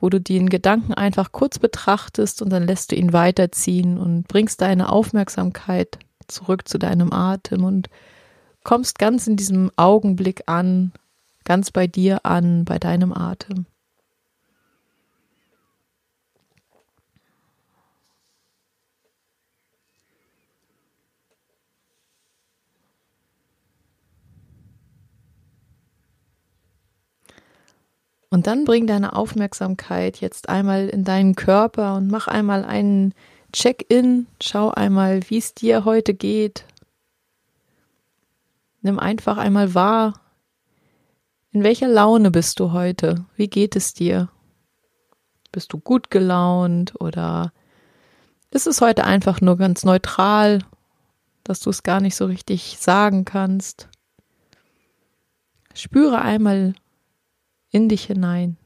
wo 0.00 0.10
du 0.10 0.20
den 0.20 0.48
Gedanken 0.48 0.94
einfach 0.94 1.32
kurz 1.32 1.58
betrachtest 1.58 2.42
und 2.42 2.50
dann 2.50 2.66
lässt 2.66 2.92
du 2.92 2.96
ihn 2.96 3.12
weiterziehen 3.12 3.98
und 3.98 4.28
bringst 4.28 4.60
deine 4.60 4.90
Aufmerksamkeit 4.90 5.98
zurück 6.28 6.68
zu 6.68 6.78
deinem 6.78 7.12
Atem 7.12 7.64
und 7.64 7.88
kommst 8.64 8.98
ganz 8.98 9.26
in 9.26 9.36
diesem 9.36 9.70
Augenblick 9.76 10.42
an, 10.46 10.92
ganz 11.44 11.70
bei 11.70 11.86
dir 11.86 12.26
an, 12.26 12.64
bei 12.64 12.78
deinem 12.78 13.12
Atem. 13.12 13.66
Und 28.30 28.46
dann 28.46 28.64
bring 28.64 28.86
deine 28.86 29.14
Aufmerksamkeit 29.14 30.20
jetzt 30.20 30.48
einmal 30.48 30.88
in 30.88 31.04
deinen 31.04 31.36
Körper 31.36 31.94
und 31.94 32.08
mach 32.08 32.26
einmal 32.26 32.64
einen 32.64 33.14
Check-in. 33.52 34.26
Schau 34.42 34.70
einmal, 34.70 35.20
wie 35.28 35.38
es 35.38 35.54
dir 35.54 35.84
heute 35.84 36.12
geht. 36.14 36.64
Nimm 38.82 38.98
einfach 38.98 39.36
einmal 39.36 39.74
wahr, 39.74 40.20
in 41.56 41.62
welcher 41.62 41.88
Laune 41.88 42.30
bist 42.30 42.60
du 42.60 42.72
heute? 42.72 43.24
Wie 43.34 43.48
geht 43.48 43.76
es 43.76 43.94
dir? 43.94 44.28
Bist 45.52 45.72
du 45.72 45.78
gut 45.78 46.10
gelaunt 46.10 47.00
oder 47.00 47.50
ist 48.50 48.66
es 48.66 48.82
heute 48.82 49.04
einfach 49.04 49.40
nur 49.40 49.56
ganz 49.56 49.82
neutral, 49.82 50.58
dass 51.44 51.60
du 51.60 51.70
es 51.70 51.82
gar 51.82 52.02
nicht 52.02 52.14
so 52.14 52.26
richtig 52.26 52.76
sagen 52.78 53.24
kannst? 53.24 53.88
Spüre 55.72 56.20
einmal, 56.20 56.74
in 57.70 57.88
dich 57.88 58.04
hinein. 58.04 58.56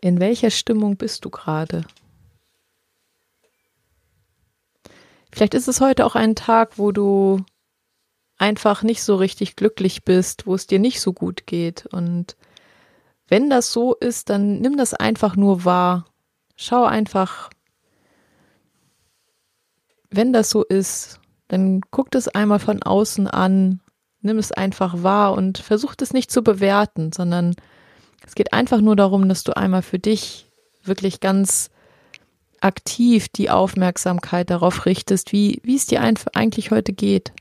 In 0.00 0.18
welcher 0.18 0.50
Stimmung 0.50 0.96
bist 0.96 1.24
du 1.24 1.30
gerade? 1.30 1.84
Vielleicht 5.32 5.54
ist 5.54 5.68
es 5.68 5.80
heute 5.80 6.04
auch 6.04 6.14
ein 6.14 6.34
Tag, 6.34 6.78
wo 6.78 6.92
du 6.92 7.44
einfach 8.36 8.82
nicht 8.82 9.02
so 9.02 9.14
richtig 9.14 9.54
glücklich 9.54 10.02
bist, 10.02 10.46
wo 10.46 10.54
es 10.54 10.66
dir 10.66 10.80
nicht 10.80 11.00
so 11.00 11.12
gut 11.12 11.46
geht. 11.46 11.86
Und 11.86 12.36
wenn 13.28 13.48
das 13.48 13.72
so 13.72 13.94
ist, 13.94 14.28
dann 14.28 14.58
nimm 14.60 14.76
das 14.76 14.92
einfach 14.92 15.36
nur 15.36 15.64
wahr. 15.64 16.06
Schau 16.56 16.84
einfach, 16.84 17.50
wenn 20.10 20.32
das 20.32 20.50
so 20.50 20.64
ist, 20.64 21.20
dann 21.46 21.80
guck 21.90 22.10
das 22.10 22.28
einmal 22.28 22.58
von 22.58 22.82
außen 22.82 23.28
an 23.28 23.80
nimm 24.22 24.38
es 24.38 24.52
einfach 24.52 25.02
wahr 25.02 25.34
und 25.34 25.58
versuch 25.58 25.94
es 26.00 26.12
nicht 26.12 26.30
zu 26.30 26.42
bewerten, 26.42 27.12
sondern 27.12 27.54
es 28.26 28.34
geht 28.34 28.52
einfach 28.52 28.80
nur 28.80 28.96
darum, 28.96 29.28
dass 29.28 29.44
du 29.44 29.56
einmal 29.56 29.82
für 29.82 29.98
dich 29.98 30.46
wirklich 30.84 31.20
ganz 31.20 31.70
aktiv 32.60 33.28
die 33.28 33.50
Aufmerksamkeit 33.50 34.50
darauf 34.50 34.86
richtest, 34.86 35.32
wie, 35.32 35.60
wie 35.64 35.76
es 35.76 35.86
dir 35.86 36.00
eigentlich 36.00 36.70
heute 36.70 36.92
geht. 36.92 37.32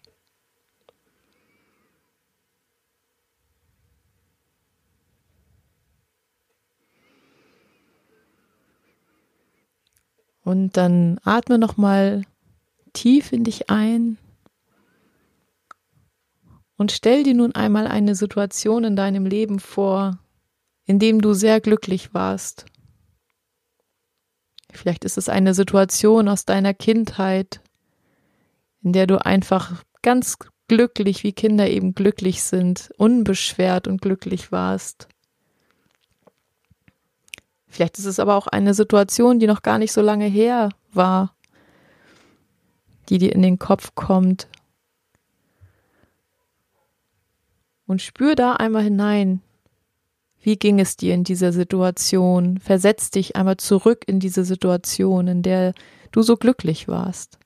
Und 10.44 10.76
dann 10.76 11.20
atme 11.24 11.60
nochmal 11.60 12.24
tief 12.94 13.32
in 13.32 13.44
dich 13.44 13.70
ein 13.70 14.18
und 16.82 16.92
stell 16.92 17.22
dir 17.22 17.36
nun 17.36 17.54
einmal 17.54 17.86
eine 17.86 18.16
Situation 18.16 18.84
in 18.84 18.96
deinem 18.96 19.28
Leben 19.28 19.60
vor, 19.60 20.18
in 20.86 20.98
dem 20.98 21.22
du 21.22 21.34
sehr 21.34 21.62
glücklich 21.62 22.16
warst. 22.16 22.66
Vielleicht 24.72 25.06
ist 25.06 25.16
es 25.16 25.30
eine 25.30 25.54
Situation 25.54 26.28
aus 26.28 26.44
deiner 26.44 26.74
Kindheit, 26.74 27.62
in 28.82 28.94
der 28.94 29.06
du 29.06 29.24
einfach 29.24 29.84
ganz 30.02 30.40
glücklich, 30.68 31.24
wie 31.24 31.34
Kinder 31.34 31.70
eben 31.70 31.94
glücklich 31.94 32.42
sind, 32.42 32.90
unbeschwert 32.98 33.88
und 33.88 34.02
glücklich 34.02 34.52
warst. 34.52 35.08
Vielleicht 37.68 38.00
ist 38.00 38.06
es 38.06 38.18
aber 38.18 38.36
auch 38.36 38.48
eine 38.48 38.74
Situation, 38.74 39.38
die 39.38 39.46
noch 39.46 39.62
gar 39.62 39.78
nicht 39.78 39.92
so 39.92 40.02
lange 40.02 40.26
her 40.26 40.70
war, 40.94 41.36
die 43.10 43.20
dir 43.20 43.34
in 43.34 43.44
den 43.44 43.60
Kopf 43.60 43.94
kommt 43.94 44.48
Und 47.92 48.02
spür 48.02 48.36
da 48.36 48.54
einmal 48.54 48.84
hinein. 48.84 49.42
Wie 50.42 50.56
ging 50.56 50.80
es 50.80 50.96
dir 50.96 51.14
in 51.14 51.26
dieser 51.26 51.52
Situation? 51.52 52.58
Versetz 52.58 53.12
dich 53.12 53.36
einmal 53.36 53.58
zurück 53.58 54.06
in 54.08 54.22
diese 54.22 54.46
Situation, 54.46 55.28
in 55.28 55.42
der 55.42 55.74
du 56.14 56.22
so 56.22 56.38
glücklich 56.38 56.88
warst. 56.88 57.38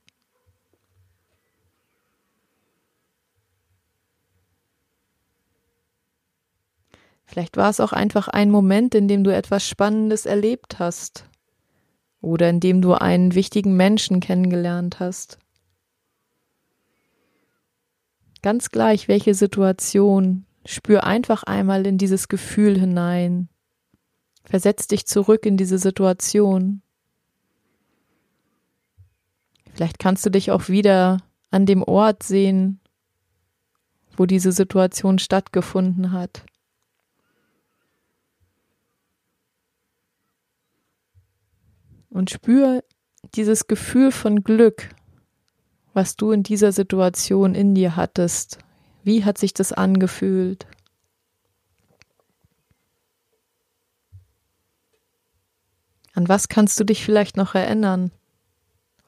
Vielleicht 7.24 7.56
war 7.56 7.70
es 7.70 7.80
auch 7.80 7.92
einfach 7.92 8.28
ein 8.28 8.52
Moment, 8.52 8.94
in 8.94 9.08
dem 9.08 9.24
du 9.24 9.34
etwas 9.34 9.66
Spannendes 9.66 10.26
erlebt 10.26 10.78
hast 10.78 11.24
oder 12.20 12.48
in 12.50 12.60
dem 12.60 12.82
du 12.82 12.94
einen 12.94 13.34
wichtigen 13.34 13.76
Menschen 13.76 14.20
kennengelernt 14.20 15.00
hast. 15.00 15.38
Ganz 18.46 18.70
gleich, 18.70 19.08
welche 19.08 19.34
Situation, 19.34 20.46
spür 20.64 21.02
einfach 21.02 21.42
einmal 21.42 21.84
in 21.84 21.98
dieses 21.98 22.28
Gefühl 22.28 22.78
hinein. 22.78 23.48
Versetz 24.44 24.86
dich 24.86 25.04
zurück 25.04 25.44
in 25.44 25.56
diese 25.56 25.78
Situation. 25.78 26.80
Vielleicht 29.74 29.98
kannst 29.98 30.24
du 30.24 30.30
dich 30.30 30.52
auch 30.52 30.68
wieder 30.68 31.16
an 31.50 31.66
dem 31.66 31.82
Ort 31.82 32.22
sehen, 32.22 32.78
wo 34.16 34.26
diese 34.26 34.52
Situation 34.52 35.18
stattgefunden 35.18 36.12
hat. 36.12 36.46
Und 42.10 42.30
spür 42.30 42.84
dieses 43.34 43.66
Gefühl 43.66 44.12
von 44.12 44.44
Glück, 44.44 44.94
was 45.96 46.14
du 46.14 46.30
in 46.30 46.42
dieser 46.42 46.72
Situation 46.72 47.54
in 47.54 47.74
dir 47.74 47.96
hattest. 47.96 48.58
Wie 49.02 49.24
hat 49.24 49.38
sich 49.38 49.54
das 49.54 49.72
angefühlt? 49.72 50.66
An 56.12 56.28
was 56.28 56.48
kannst 56.48 56.78
du 56.78 56.84
dich 56.84 57.02
vielleicht 57.02 57.38
noch 57.38 57.54
erinnern? 57.54 58.10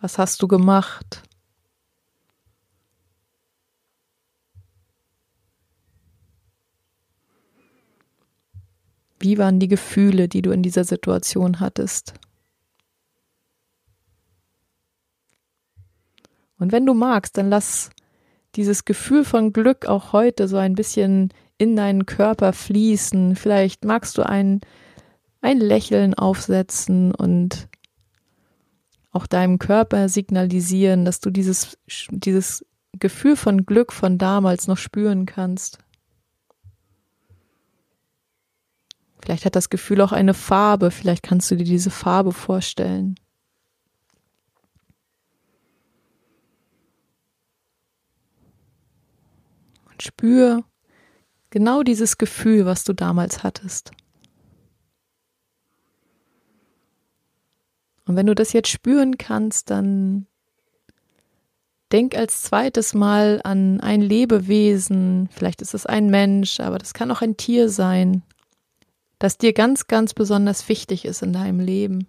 Was 0.00 0.16
hast 0.16 0.40
du 0.40 0.48
gemacht? 0.48 1.22
Wie 9.20 9.36
waren 9.36 9.60
die 9.60 9.68
Gefühle, 9.68 10.26
die 10.26 10.40
du 10.40 10.52
in 10.52 10.62
dieser 10.62 10.84
Situation 10.84 11.60
hattest? 11.60 12.14
Und 16.58 16.72
wenn 16.72 16.86
du 16.86 16.94
magst, 16.94 17.36
dann 17.36 17.50
lass 17.50 17.90
dieses 18.56 18.84
Gefühl 18.84 19.24
von 19.24 19.52
Glück 19.52 19.86
auch 19.86 20.12
heute 20.12 20.48
so 20.48 20.56
ein 20.56 20.74
bisschen 20.74 21.32
in 21.58 21.76
deinen 21.76 22.06
Körper 22.06 22.52
fließen. 22.52 23.36
Vielleicht 23.36 23.84
magst 23.84 24.18
du 24.18 24.22
ein, 24.22 24.60
ein 25.40 25.58
Lächeln 25.58 26.14
aufsetzen 26.14 27.14
und 27.14 27.68
auch 29.10 29.26
deinem 29.26 29.58
Körper 29.58 30.08
signalisieren, 30.08 31.04
dass 31.04 31.20
du 31.20 31.30
dieses, 31.30 31.78
dieses 32.10 32.64
Gefühl 32.92 33.36
von 33.36 33.64
Glück 33.64 33.92
von 33.92 34.18
damals 34.18 34.66
noch 34.66 34.78
spüren 34.78 35.26
kannst. 35.26 35.78
Vielleicht 39.22 39.44
hat 39.44 39.56
das 39.56 39.68
Gefühl 39.68 40.00
auch 40.00 40.12
eine 40.12 40.34
Farbe, 40.34 40.90
vielleicht 40.90 41.22
kannst 41.22 41.50
du 41.50 41.56
dir 41.56 41.64
diese 41.64 41.90
Farbe 41.90 42.32
vorstellen. 42.32 43.16
Spür 50.00 50.64
genau 51.50 51.82
dieses 51.82 52.18
Gefühl, 52.18 52.66
was 52.66 52.84
du 52.84 52.92
damals 52.92 53.42
hattest. 53.42 53.90
Und 58.06 58.16
wenn 58.16 58.26
du 58.26 58.34
das 58.34 58.52
jetzt 58.52 58.68
spüren 58.68 59.18
kannst, 59.18 59.70
dann 59.70 60.26
denk 61.92 62.16
als 62.16 62.42
zweites 62.42 62.94
Mal 62.94 63.40
an 63.44 63.80
ein 63.80 64.00
Lebewesen, 64.00 65.28
vielleicht 65.30 65.62
ist 65.62 65.74
es 65.74 65.86
ein 65.86 66.08
Mensch, 66.08 66.60
aber 66.60 66.78
das 66.78 66.94
kann 66.94 67.10
auch 67.10 67.22
ein 67.22 67.36
Tier 67.36 67.68
sein, 67.68 68.22
das 69.18 69.36
dir 69.36 69.52
ganz, 69.52 69.88
ganz 69.88 70.14
besonders 70.14 70.68
wichtig 70.68 71.04
ist 71.04 71.22
in 71.22 71.32
deinem 71.32 71.60
Leben. 71.60 72.06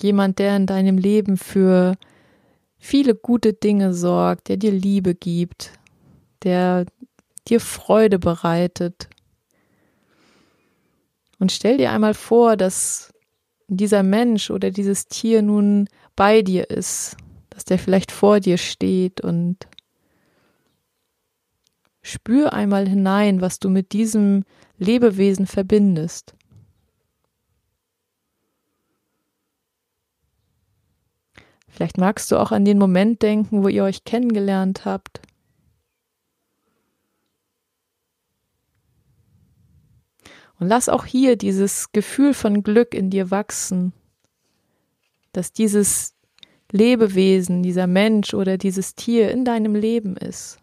Jemand, 0.00 0.38
der 0.38 0.56
in 0.56 0.66
deinem 0.66 0.98
Leben 0.98 1.36
für 1.36 1.96
viele 2.82 3.14
gute 3.14 3.52
Dinge 3.52 3.94
sorgt, 3.94 4.48
der 4.48 4.56
dir 4.56 4.72
Liebe 4.72 5.14
gibt, 5.14 5.70
der 6.42 6.84
dir 7.46 7.60
Freude 7.60 8.18
bereitet. 8.18 9.08
Und 11.38 11.52
stell 11.52 11.78
dir 11.78 11.92
einmal 11.92 12.14
vor, 12.14 12.56
dass 12.56 13.14
dieser 13.68 14.02
Mensch 14.02 14.50
oder 14.50 14.72
dieses 14.72 15.06
Tier 15.06 15.42
nun 15.42 15.88
bei 16.16 16.42
dir 16.42 16.70
ist, 16.70 17.16
dass 17.50 17.64
der 17.64 17.78
vielleicht 17.78 18.10
vor 18.10 18.40
dir 18.40 18.58
steht 18.58 19.20
und 19.20 19.68
spür 22.02 22.52
einmal 22.52 22.88
hinein, 22.88 23.40
was 23.40 23.60
du 23.60 23.70
mit 23.70 23.92
diesem 23.92 24.42
Lebewesen 24.76 25.46
verbindest. 25.46 26.34
Vielleicht 31.72 31.96
magst 31.96 32.30
du 32.30 32.36
auch 32.36 32.52
an 32.52 32.66
den 32.66 32.78
Moment 32.78 33.22
denken, 33.22 33.64
wo 33.64 33.68
ihr 33.68 33.82
euch 33.82 34.04
kennengelernt 34.04 34.84
habt. 34.84 35.22
Und 40.60 40.68
lass 40.68 40.90
auch 40.90 41.06
hier 41.06 41.36
dieses 41.36 41.90
Gefühl 41.92 42.34
von 42.34 42.62
Glück 42.62 42.94
in 42.94 43.08
dir 43.08 43.30
wachsen, 43.30 43.94
dass 45.32 45.54
dieses 45.54 46.14
Lebewesen, 46.70 47.62
dieser 47.62 47.86
Mensch 47.86 48.34
oder 48.34 48.58
dieses 48.58 48.94
Tier 48.94 49.30
in 49.30 49.46
deinem 49.46 49.74
Leben 49.74 50.14
ist. 50.18 50.58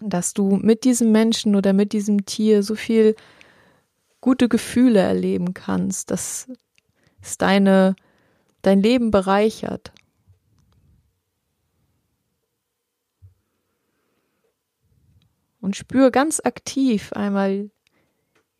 Dass 0.00 0.32
du 0.32 0.56
mit 0.56 0.84
diesem 0.84 1.12
Menschen 1.12 1.54
oder 1.54 1.74
mit 1.74 1.92
diesem 1.92 2.24
Tier 2.24 2.62
so 2.62 2.74
viel 2.74 3.14
gute 4.26 4.48
Gefühle 4.48 4.98
erleben 4.98 5.54
kannst, 5.54 6.10
dass 6.10 6.50
es 7.22 7.38
deine, 7.38 7.94
dein 8.60 8.82
Leben 8.82 9.12
bereichert. 9.12 9.92
Und 15.60 15.76
spür 15.76 16.10
ganz 16.10 16.40
aktiv 16.42 17.12
einmal 17.12 17.70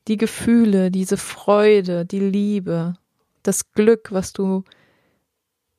die 0.06 0.16
Gefühle, 0.16 0.92
diese 0.92 1.16
Freude, 1.16 2.06
die 2.06 2.20
Liebe, 2.20 2.94
das 3.42 3.72
Glück, 3.72 4.12
was 4.12 4.32
du 4.32 4.62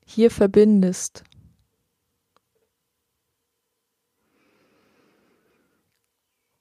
hier 0.05 0.31
verbindest. 0.31 1.23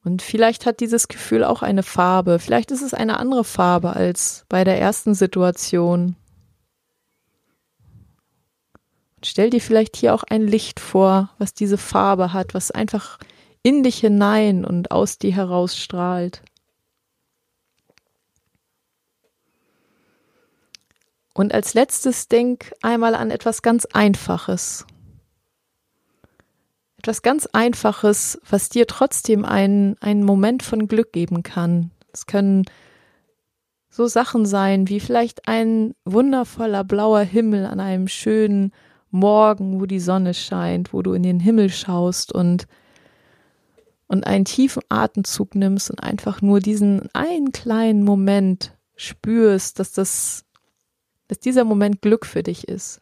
Und 0.06 0.22
vielleicht 0.22 0.66
hat 0.66 0.78
dieses 0.78 1.08
Gefühl 1.08 1.42
auch 1.42 1.62
eine 1.62 1.82
Farbe. 1.82 2.38
Vielleicht 2.38 2.70
ist 2.70 2.82
es 2.82 2.94
eine 2.94 3.18
andere 3.18 3.42
Farbe 3.42 3.96
als 3.96 4.46
bei 4.48 4.62
der 4.62 4.80
ersten 4.80 5.16
Situation. 5.16 6.14
Und 9.16 9.26
stell 9.26 9.50
dir 9.50 9.60
vielleicht 9.60 9.96
hier 9.96 10.14
auch 10.14 10.22
ein 10.22 10.46
Licht 10.46 10.78
vor, 10.78 11.30
was 11.38 11.54
diese 11.54 11.76
Farbe 11.76 12.32
hat, 12.32 12.54
was 12.54 12.70
einfach 12.70 13.18
in 13.64 13.82
dich 13.82 13.98
hinein 13.98 14.64
und 14.64 14.92
aus 14.92 15.18
dir 15.18 15.34
heraus 15.34 15.76
strahlt. 15.76 16.40
Und 21.34 21.52
als 21.52 21.74
letztes 21.74 22.28
denk 22.28 22.72
einmal 22.80 23.16
an 23.16 23.32
etwas 23.32 23.60
ganz 23.60 23.86
Einfaches 23.86 24.86
etwas 27.06 27.22
ganz 27.22 27.46
Einfaches, 27.52 28.36
was 28.50 28.68
dir 28.68 28.88
trotzdem 28.88 29.44
einen, 29.44 29.96
einen 30.00 30.24
Moment 30.24 30.64
von 30.64 30.88
Glück 30.88 31.12
geben 31.12 31.44
kann. 31.44 31.92
Es 32.12 32.26
können 32.26 32.64
so 33.88 34.08
Sachen 34.08 34.44
sein 34.44 34.88
wie 34.88 34.98
vielleicht 34.98 35.46
ein 35.46 35.94
wundervoller 36.04 36.82
blauer 36.82 37.20
Himmel 37.20 37.64
an 37.64 37.78
einem 37.78 38.08
schönen 38.08 38.72
Morgen, 39.12 39.80
wo 39.80 39.86
die 39.86 40.00
Sonne 40.00 40.34
scheint, 40.34 40.92
wo 40.92 41.00
du 41.00 41.12
in 41.12 41.22
den 41.22 41.38
Himmel 41.38 41.70
schaust 41.70 42.32
und 42.32 42.66
und 44.08 44.26
einen 44.26 44.44
tiefen 44.44 44.82
Atemzug 44.88 45.54
nimmst 45.54 45.90
und 45.90 46.02
einfach 46.02 46.42
nur 46.42 46.58
diesen 46.58 47.08
einen 47.12 47.52
kleinen 47.52 48.02
Moment 48.02 48.76
spürst, 48.96 49.78
dass 49.78 49.92
das 49.92 50.44
dass 51.28 51.38
dieser 51.38 51.62
Moment 51.62 52.02
Glück 52.02 52.26
für 52.26 52.42
dich 52.42 52.66
ist. 52.66 53.00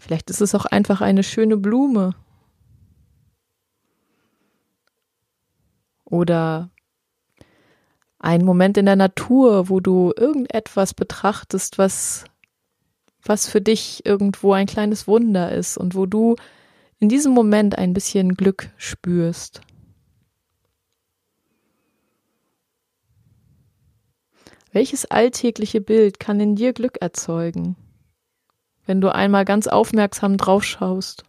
Vielleicht 0.00 0.30
ist 0.30 0.40
es 0.40 0.54
auch 0.54 0.64
einfach 0.64 1.02
eine 1.02 1.22
schöne 1.22 1.58
Blume. 1.58 2.14
Oder 6.06 6.70
ein 8.18 8.42
Moment 8.44 8.78
in 8.78 8.86
der 8.86 8.96
Natur, 8.96 9.68
wo 9.68 9.78
du 9.78 10.12
irgendetwas 10.16 10.94
betrachtest, 10.94 11.76
was, 11.76 12.24
was 13.22 13.46
für 13.46 13.60
dich 13.60 14.06
irgendwo 14.06 14.54
ein 14.54 14.66
kleines 14.66 15.06
Wunder 15.06 15.52
ist 15.52 15.76
und 15.76 15.94
wo 15.94 16.06
du 16.06 16.36
in 16.98 17.10
diesem 17.10 17.32
Moment 17.32 17.76
ein 17.76 17.92
bisschen 17.92 18.36
Glück 18.36 18.70
spürst. 18.78 19.60
Welches 24.72 25.04
alltägliche 25.04 25.82
Bild 25.82 26.18
kann 26.18 26.40
in 26.40 26.56
dir 26.56 26.72
Glück 26.72 26.96
erzeugen? 27.02 27.76
Wenn 28.90 29.00
du 29.00 29.14
einmal 29.14 29.44
ganz 29.44 29.68
aufmerksam 29.68 30.36
drauf 30.36 30.64
schaust. 30.64 31.22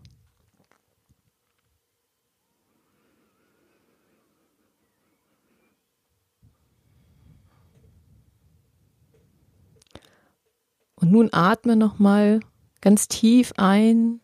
Und 10.95 11.11
nun 11.11 11.29
atme 11.31 11.75
nochmal 11.75 12.39
ganz 12.81 13.07
tief 13.07 13.53
ein. 13.57 14.21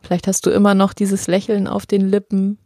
Vielleicht 0.00 0.28
hast 0.28 0.46
du 0.46 0.50
immer 0.50 0.74
noch 0.74 0.92
dieses 0.92 1.26
Lächeln 1.26 1.66
auf 1.66 1.86
den 1.86 2.08
Lippen. 2.08 2.56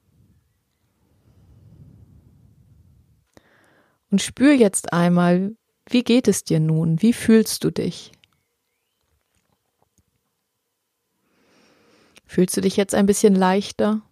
Und 4.10 4.20
spür 4.20 4.52
jetzt 4.52 4.92
einmal, 4.92 5.56
wie 5.88 6.02
geht 6.02 6.28
es 6.28 6.44
dir 6.44 6.60
nun? 6.60 7.00
Wie 7.00 7.14
fühlst 7.14 7.64
du 7.64 7.70
dich? 7.70 8.12
Fühlst 12.28 12.54
du 12.58 12.60
dich 12.60 12.76
jetzt 12.76 12.94
ein 12.94 13.06
bisschen 13.06 13.34
leichter? 13.34 14.02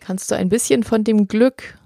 Kannst 0.00 0.30
du 0.30 0.34
ein 0.34 0.48
bisschen 0.48 0.82
von 0.82 1.04
dem 1.04 1.28
Glück, 1.28 1.78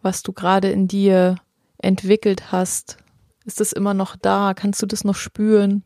was 0.00 0.22
du 0.22 0.32
gerade 0.32 0.70
in 0.70 0.88
dir 0.88 1.36
entwickelt 1.76 2.50
hast, 2.50 2.96
ist 3.44 3.60
es 3.60 3.74
immer 3.74 3.92
noch 3.92 4.16
da? 4.16 4.54
Kannst 4.54 4.80
du 4.80 4.86
das 4.86 5.04
noch 5.04 5.16
spüren? 5.16 5.84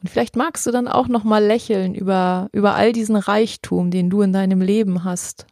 Und 0.00 0.10
vielleicht 0.10 0.36
magst 0.36 0.64
du 0.64 0.70
dann 0.70 0.86
auch 0.86 1.08
noch 1.08 1.24
mal 1.24 1.44
lächeln 1.44 1.96
über 1.96 2.48
über 2.52 2.76
all 2.76 2.92
diesen 2.92 3.16
Reichtum, 3.16 3.90
den 3.90 4.10
du 4.10 4.22
in 4.22 4.32
deinem 4.32 4.60
Leben 4.60 5.02
hast 5.02 5.46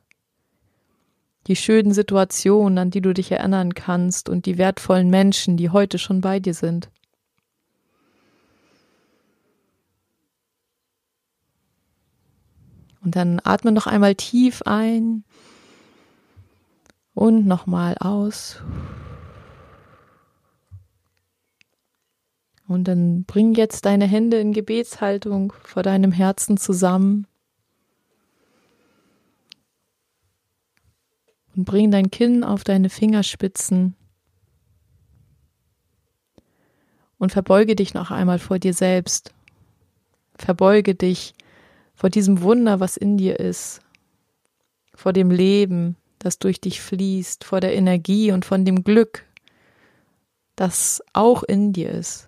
die 1.47 1.57
schönen 1.57 1.93
Situationen, 1.93 2.79
an 2.79 2.91
die 2.91 3.01
du 3.01 3.13
dich 3.13 3.33
erinnern 3.33 3.75
kannst 3.75 4.29
und 4.29 4.47
die 4.47 4.59
wertvollen 4.59 5.11
Menschen, 5.11 5.57
die 5.57 5.71
heute 5.71 5.99
schon 5.99 6.21
bei 6.21 6.41
dir 6.41 6.55
sind. 6.55 6.89
Und 13.05 13.17
dann 13.17 13.41
atme 13.43 13.73
noch 13.73 13.89
einmal 13.89 14.15
tief 14.15 14.63
ein 14.63 15.25
und 17.15 17.47
nochmal 17.47 17.97
aus. 17.99 18.63
Und 22.69 22.85
dann 22.85 23.25
bring 23.25 23.55
jetzt 23.55 23.85
deine 23.85 24.07
Hände 24.07 24.39
in 24.39 24.53
Gebetshaltung 24.53 25.53
vor 25.63 25.83
deinem 25.83 26.13
Herzen 26.13 26.57
zusammen. 26.57 27.27
Und 31.57 31.65
bring 31.65 31.91
dein 31.91 32.11
Kinn 32.11 32.45
auf 32.45 32.65
deine 32.65 32.89
Fingerspitzen 32.89 33.95
und 37.19 37.31
verbeuge 37.31 37.77
dich 37.77 37.95
noch 37.95 38.11
einmal 38.11 38.39
vor 38.39 38.59
dir 38.59 38.75
selbst. 38.75 39.33
Verbeuge 40.35 40.95
dich 40.95 41.35
vor 41.95 42.11
diesem 42.11 42.43
Wunder, 42.43 42.81
was 42.81 42.97
in 42.97 43.17
dir 43.17 43.39
ist, 43.39 43.81
vor 44.95 45.13
dem 45.13 45.31
Leben, 45.31 45.97
das 46.19 46.39
durch 46.39 46.61
dich 46.61 46.81
fließt, 46.81 47.45
vor 47.45 47.61
der 47.61 47.75
Energie 47.75 48.33
und 48.33 48.45
von 48.45 48.65
dem 48.65 48.83
Glück, 48.83 49.25
das 50.57 51.03
auch 51.13 51.43
in 51.43 51.73
dir 51.73 51.91
ist. 51.91 52.27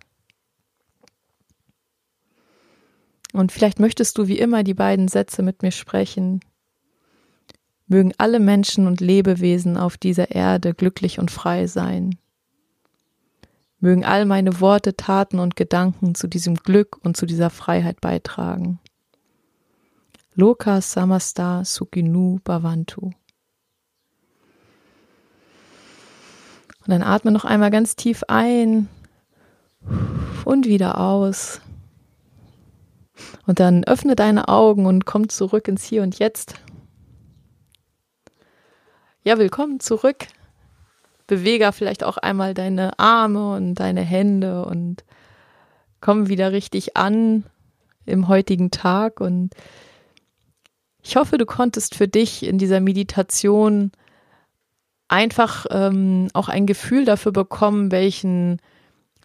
Und 3.32 3.50
vielleicht 3.50 3.80
möchtest 3.80 4.16
du 4.16 4.28
wie 4.28 4.38
immer 4.38 4.62
die 4.62 4.74
beiden 4.74 5.08
Sätze 5.08 5.42
mit 5.42 5.62
mir 5.62 5.72
sprechen, 5.72 6.38
Mögen 7.86 8.12
alle 8.18 8.40
Menschen 8.40 8.86
und 8.86 9.00
Lebewesen 9.00 9.76
auf 9.76 9.96
dieser 9.98 10.30
Erde 10.30 10.74
glücklich 10.74 11.18
und 11.18 11.30
frei 11.30 11.66
sein. 11.66 12.18
Mögen 13.78 14.04
all 14.04 14.24
meine 14.24 14.60
Worte, 14.60 14.96
Taten 14.96 15.38
und 15.38 15.56
Gedanken 15.56 16.14
zu 16.14 16.26
diesem 16.26 16.54
Glück 16.54 16.98
und 17.02 17.16
zu 17.16 17.26
dieser 17.26 17.50
Freiheit 17.50 18.00
beitragen. 18.00 18.80
Loka 20.34 20.80
Samasta 20.80 21.64
Sukinu 21.64 22.38
Bhavantu. 22.42 23.12
Und 26.80 26.90
dann 26.90 27.02
atme 27.02 27.30
noch 27.30 27.44
einmal 27.44 27.70
ganz 27.70 27.94
tief 27.96 28.24
ein 28.28 28.88
und 30.44 30.66
wieder 30.66 30.98
aus. 30.98 31.60
Und 33.46 33.60
dann 33.60 33.84
öffne 33.84 34.16
deine 34.16 34.48
Augen 34.48 34.86
und 34.86 35.06
komm 35.06 35.28
zurück 35.28 35.68
ins 35.68 35.84
Hier 35.84 36.02
und 36.02 36.18
Jetzt. 36.18 36.54
Ja, 39.26 39.38
willkommen 39.38 39.80
zurück. 39.80 40.26
Bewege 41.26 41.72
vielleicht 41.72 42.04
auch 42.04 42.18
einmal 42.18 42.52
deine 42.52 42.98
Arme 42.98 43.54
und 43.54 43.76
deine 43.76 44.02
Hände 44.02 44.66
und 44.66 45.02
komm 46.02 46.28
wieder 46.28 46.52
richtig 46.52 46.98
an 46.98 47.44
im 48.04 48.28
heutigen 48.28 48.70
Tag. 48.70 49.22
Und 49.22 49.54
ich 51.02 51.16
hoffe, 51.16 51.38
du 51.38 51.46
konntest 51.46 51.94
für 51.94 52.06
dich 52.06 52.44
in 52.44 52.58
dieser 52.58 52.80
Meditation 52.80 53.92
einfach 55.08 55.64
ähm, 55.70 56.28
auch 56.34 56.50
ein 56.50 56.66
Gefühl 56.66 57.06
dafür 57.06 57.32
bekommen, 57.32 57.92
welchen, 57.92 58.60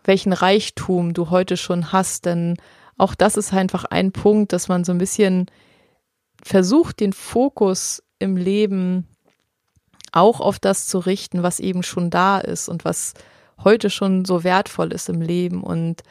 welchen 0.05 0.31
Reichtum 0.31 1.13
du 1.13 1.29
heute 1.29 1.57
schon 1.57 1.91
hast. 1.91 2.25
Denn 2.25 2.55
auch 2.97 3.15
das 3.15 3.35
ist 3.35 3.51
einfach 3.51 3.83
ein 3.83 4.13
Punkt, 4.13 4.53
dass 4.53 4.69
man 4.69 4.85
so 4.85 4.93
ein 4.93 4.97
bisschen 4.97 5.47
versucht, 6.41 7.01
den 7.01 7.11
Fokus 7.11 8.01
im 8.17 8.37
Leben 8.37 9.05
auch 10.11 10.39
auf 10.39 10.59
das 10.59 10.87
zu 10.87 10.99
richten, 10.99 11.43
was 11.43 11.59
eben 11.59 11.83
schon 11.83 12.09
da 12.09 12.39
ist 12.39 12.69
und 12.69 12.85
was 12.85 13.13
heute 13.63 13.89
schon 13.89 14.25
so 14.25 14.43
wertvoll 14.43 14.93
ist 14.93 15.09
im 15.09 15.21
Leben. 15.21 15.63
Und 15.63 16.03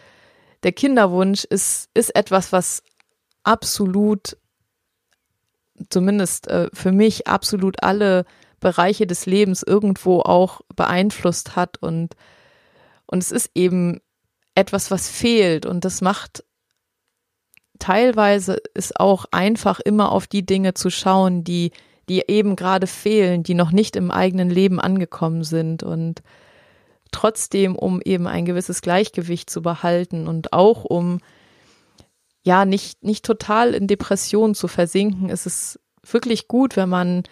der 0.62 0.72
Kinderwunsch 0.72 1.44
ist, 1.44 1.88
ist 1.94 2.14
etwas, 2.14 2.52
was 2.52 2.82
absolut, 3.42 4.36
zumindest 5.90 6.48
äh, 6.48 6.68
für 6.72 6.92
mich, 6.92 7.26
absolut 7.26 7.82
alle 7.82 8.24
Bereiche 8.60 9.06
des 9.06 9.26
Lebens 9.26 9.62
irgendwo 9.62 10.20
auch 10.20 10.60
beeinflusst 10.74 11.56
hat. 11.56 11.78
Und, 11.80 12.14
und 13.06 13.18
es 13.18 13.32
ist 13.32 13.50
eben 13.54 14.00
etwas, 14.54 14.90
was 14.90 15.08
fehlt. 15.08 15.64
Und 15.64 15.84
das 15.84 16.00
macht 16.00 16.44
teilweise 17.78 18.60
ist 18.74 18.98
auch 18.98 19.26
einfach 19.30 19.80
immer 19.80 20.12
auf 20.12 20.26
die 20.26 20.44
Dinge 20.44 20.74
zu 20.74 20.90
schauen, 20.90 21.44
die 21.44 21.72
die 22.08 22.24
eben 22.26 22.56
gerade 22.56 22.86
fehlen, 22.86 23.42
die 23.42 23.54
noch 23.54 23.70
nicht 23.70 23.96
im 23.96 24.10
eigenen 24.10 24.50
Leben 24.50 24.80
angekommen 24.80 25.44
sind. 25.44 25.82
Und 25.82 26.22
trotzdem, 27.12 27.76
um 27.76 28.00
eben 28.02 28.26
ein 28.26 28.44
gewisses 28.44 28.82
Gleichgewicht 28.82 29.50
zu 29.50 29.62
behalten 29.62 30.26
und 30.26 30.52
auch 30.52 30.84
um 30.84 31.20
ja 32.42 32.64
nicht, 32.64 33.04
nicht 33.04 33.24
total 33.24 33.74
in 33.74 33.86
Depressionen 33.86 34.54
zu 34.54 34.68
versinken, 34.68 35.28
ist 35.28 35.46
es 35.46 35.78
wirklich 36.02 36.48
gut, 36.48 36.76
wenn 36.76 36.88
man 36.88 37.24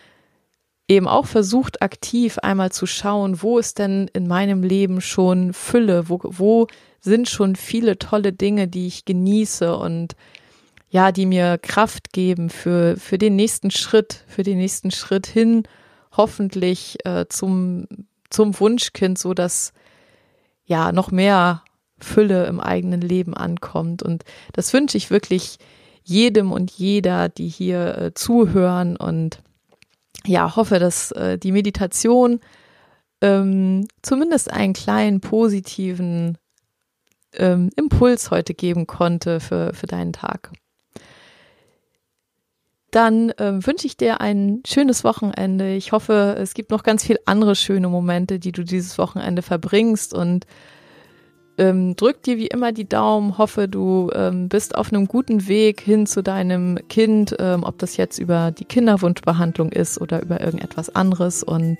eben 0.89 1.09
auch 1.09 1.27
versucht, 1.27 1.83
aktiv 1.83 2.39
einmal 2.39 2.71
zu 2.71 2.87
schauen, 2.87 3.43
wo 3.43 3.59
ist 3.59 3.79
denn 3.79 4.09
in 4.12 4.29
meinem 4.29 4.62
Leben 4.62 5.01
schon 5.01 5.53
Fülle, 5.53 6.09
wo, 6.09 6.21
wo 6.23 6.67
sind 7.01 7.29
schon 7.29 7.57
viele 7.57 7.99
tolle 7.99 8.33
Dinge, 8.33 8.69
die 8.69 8.87
ich 8.87 9.05
genieße? 9.05 9.77
Und 9.77 10.15
ja, 10.88 11.12
die 11.12 11.27
mir 11.27 11.59
Kraft 11.59 12.12
geben 12.12 12.51
für, 12.51 12.96
für 12.96 13.18
den 13.18 13.37
nächsten 13.37 13.70
Schritt, 13.70 14.25
für 14.29 14.42
den 14.42 14.59
nächsten 14.59 14.90
Schritt 14.90 15.27
hin, 15.27 15.64
hoffentlich 16.16 16.99
äh, 17.05 17.27
zum, 17.29 17.87
zum 18.31 18.59
Wunschkind, 18.59 19.18
so 19.18 19.35
dass 19.35 19.72
ja 20.64 20.92
noch 20.92 21.11
mehr 21.11 21.62
Fülle 21.99 22.46
im 22.46 22.61
eigenen 22.61 23.01
Leben 23.01 23.35
ankommt. 23.35 24.03
Und 24.03 24.25
das 24.53 24.72
wünsche 24.72 24.96
ich 24.96 25.11
wirklich 25.11 25.59
jedem 26.03 26.53
und 26.53 26.70
jeder, 26.70 27.29
die 27.29 27.49
hier 27.49 27.99
äh, 27.99 28.14
zuhören 28.14 28.96
und 28.96 29.42
ja, 30.25 30.57
hoffe, 30.57 30.79
dass 30.79 31.12
äh, 31.12 31.38
die 31.38 31.53
Meditation 31.53 32.40
ähm, 33.20 33.88
zumindest 34.03 34.53
einen 34.53 34.72
kleinen 34.72 35.20
positiven 35.20 36.38
ähm, 37.33 37.70
Impuls 37.77 38.31
heute 38.31 38.55
geben 38.55 38.87
konnte 38.87 39.40
für, 39.40 39.72
für 39.72 39.87
deinen 39.87 40.12
Tag 40.12 40.53
dann 42.90 43.31
äh, 43.31 43.66
wünsche 43.66 43.87
ich 43.87 43.96
dir 43.96 44.20
ein 44.20 44.62
schönes 44.66 45.05
Wochenende. 45.05 45.75
Ich 45.75 45.92
hoffe, 45.92 46.37
es 46.38 46.55
gibt 46.55 46.70
noch 46.70 46.83
ganz 46.83 47.05
viele 47.05 47.20
andere 47.27 47.55
schöne 47.55 47.88
Momente, 47.88 48.38
die 48.38 48.53
du 48.53 48.64
dieses 48.64 48.99
Wochenende 48.99 49.42
verbringst 49.42 50.14
und 50.14 50.46
ähm, 51.59 51.96
drück 51.96 52.22
dir 52.22 52.37
wie 52.37 52.49
immer 52.49 52.72
die 52.72 52.88
Daumen, 52.88 53.38
hoffe, 53.38 53.66
du 53.66 54.11
ähm, 54.14 54.49
bist 54.49 54.75
auf 54.75 54.92
einem 54.92 55.07
guten 55.07 55.49
Weg 55.49 55.81
hin 55.81 56.07
zu 56.07 56.22
deinem 56.22 56.79
Kind, 56.88 57.35
ähm, 57.38 57.64
ob 57.64 57.79
das 57.79 57.96
jetzt 57.96 58.18
über 58.18 58.51
die 58.51 58.66
Kinderwunschbehandlung 58.66 59.72
ist 59.72 60.01
oder 60.01 60.22
über 60.22 60.40
irgendetwas 60.40 60.94
anderes 60.94 61.42
und 61.42 61.79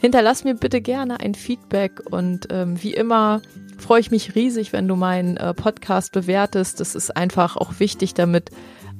hinterlass 0.00 0.44
mir 0.44 0.54
bitte 0.54 0.80
gerne 0.80 1.20
ein 1.20 1.34
Feedback 1.34 2.00
und 2.10 2.48
ähm, 2.50 2.82
wie 2.82 2.94
immer 2.94 3.42
freue 3.78 4.00
ich 4.00 4.10
mich 4.10 4.34
riesig, 4.34 4.72
wenn 4.72 4.88
du 4.88 4.96
meinen 4.96 5.36
äh, 5.36 5.52
Podcast 5.52 6.12
bewertest. 6.12 6.80
Das 6.80 6.94
ist 6.94 7.14
einfach 7.16 7.56
auch 7.56 7.78
wichtig, 7.78 8.14
damit 8.14 8.50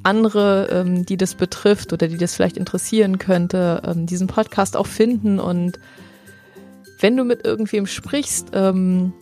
andere, 0.03 0.69
ähm, 0.71 1.07
die 1.07 1.17
das 1.17 1.35
betrifft 1.35 1.93
oder 1.93 2.09
die 2.09 2.17
das 2.17 2.35
vielleicht 2.35 2.57
interessieren 2.57 3.19
könnte, 3.19 3.83
ähm, 3.85 4.07
diesen 4.07 4.27
Podcast 4.27 4.77
auch 4.77 4.87
finden. 4.87 5.39
Und 5.39 5.79
wenn 7.01 7.17
du 7.17 7.25
mit 7.25 7.45
irgendwem 7.45 7.87
sprichst 7.87 8.49
ähm, 8.53 9.13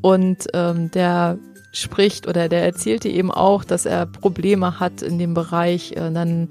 und 0.00 0.48
ähm, 0.54 0.90
der 0.90 1.38
spricht 1.72 2.28
oder 2.28 2.48
der 2.48 2.64
erzählt 2.64 3.04
dir 3.04 3.12
eben 3.12 3.30
auch, 3.30 3.64
dass 3.64 3.86
er 3.86 4.06
Probleme 4.06 4.78
hat 4.78 5.02
in 5.02 5.18
dem 5.18 5.34
Bereich, 5.34 5.92
äh, 5.92 6.10
dann 6.10 6.48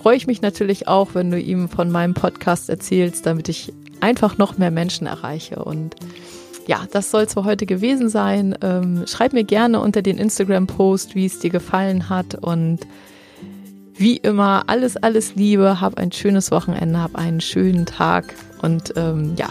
freue 0.00 0.16
ich 0.16 0.26
mich 0.26 0.40
natürlich 0.40 0.88
auch, 0.88 1.14
wenn 1.14 1.30
du 1.30 1.38
ihm 1.38 1.68
von 1.68 1.90
meinem 1.90 2.14
Podcast 2.14 2.70
erzählst, 2.70 3.26
damit 3.26 3.48
ich 3.48 3.72
einfach 4.00 4.38
noch 4.38 4.56
mehr 4.56 4.70
Menschen 4.70 5.06
erreiche. 5.06 5.62
Und 5.62 5.94
ja, 6.66 6.86
das 6.92 7.10
soll 7.10 7.22
es 7.22 7.34
für 7.34 7.44
heute 7.44 7.66
gewesen 7.66 8.08
sein. 8.08 8.56
Ähm, 8.62 9.04
schreib 9.06 9.32
mir 9.32 9.44
gerne 9.44 9.80
unter 9.80 10.02
den 10.02 10.18
Instagram-Post, 10.18 11.14
wie 11.14 11.26
es 11.26 11.38
dir 11.38 11.50
gefallen 11.50 12.08
hat. 12.08 12.34
Und 12.34 12.80
wie 13.94 14.16
immer, 14.16 14.64
alles, 14.66 14.96
alles 14.96 15.34
Liebe. 15.34 15.80
Hab 15.80 15.98
ein 15.98 16.12
schönes 16.12 16.50
Wochenende, 16.50 16.98
hab 16.98 17.16
einen 17.16 17.40
schönen 17.40 17.86
Tag. 17.86 18.34
Und 18.62 18.94
ähm, 18.96 19.34
ja, 19.36 19.48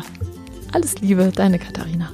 alles 0.73 0.99
Liebe, 1.01 1.31
deine 1.35 1.59
Katharina. 1.59 2.11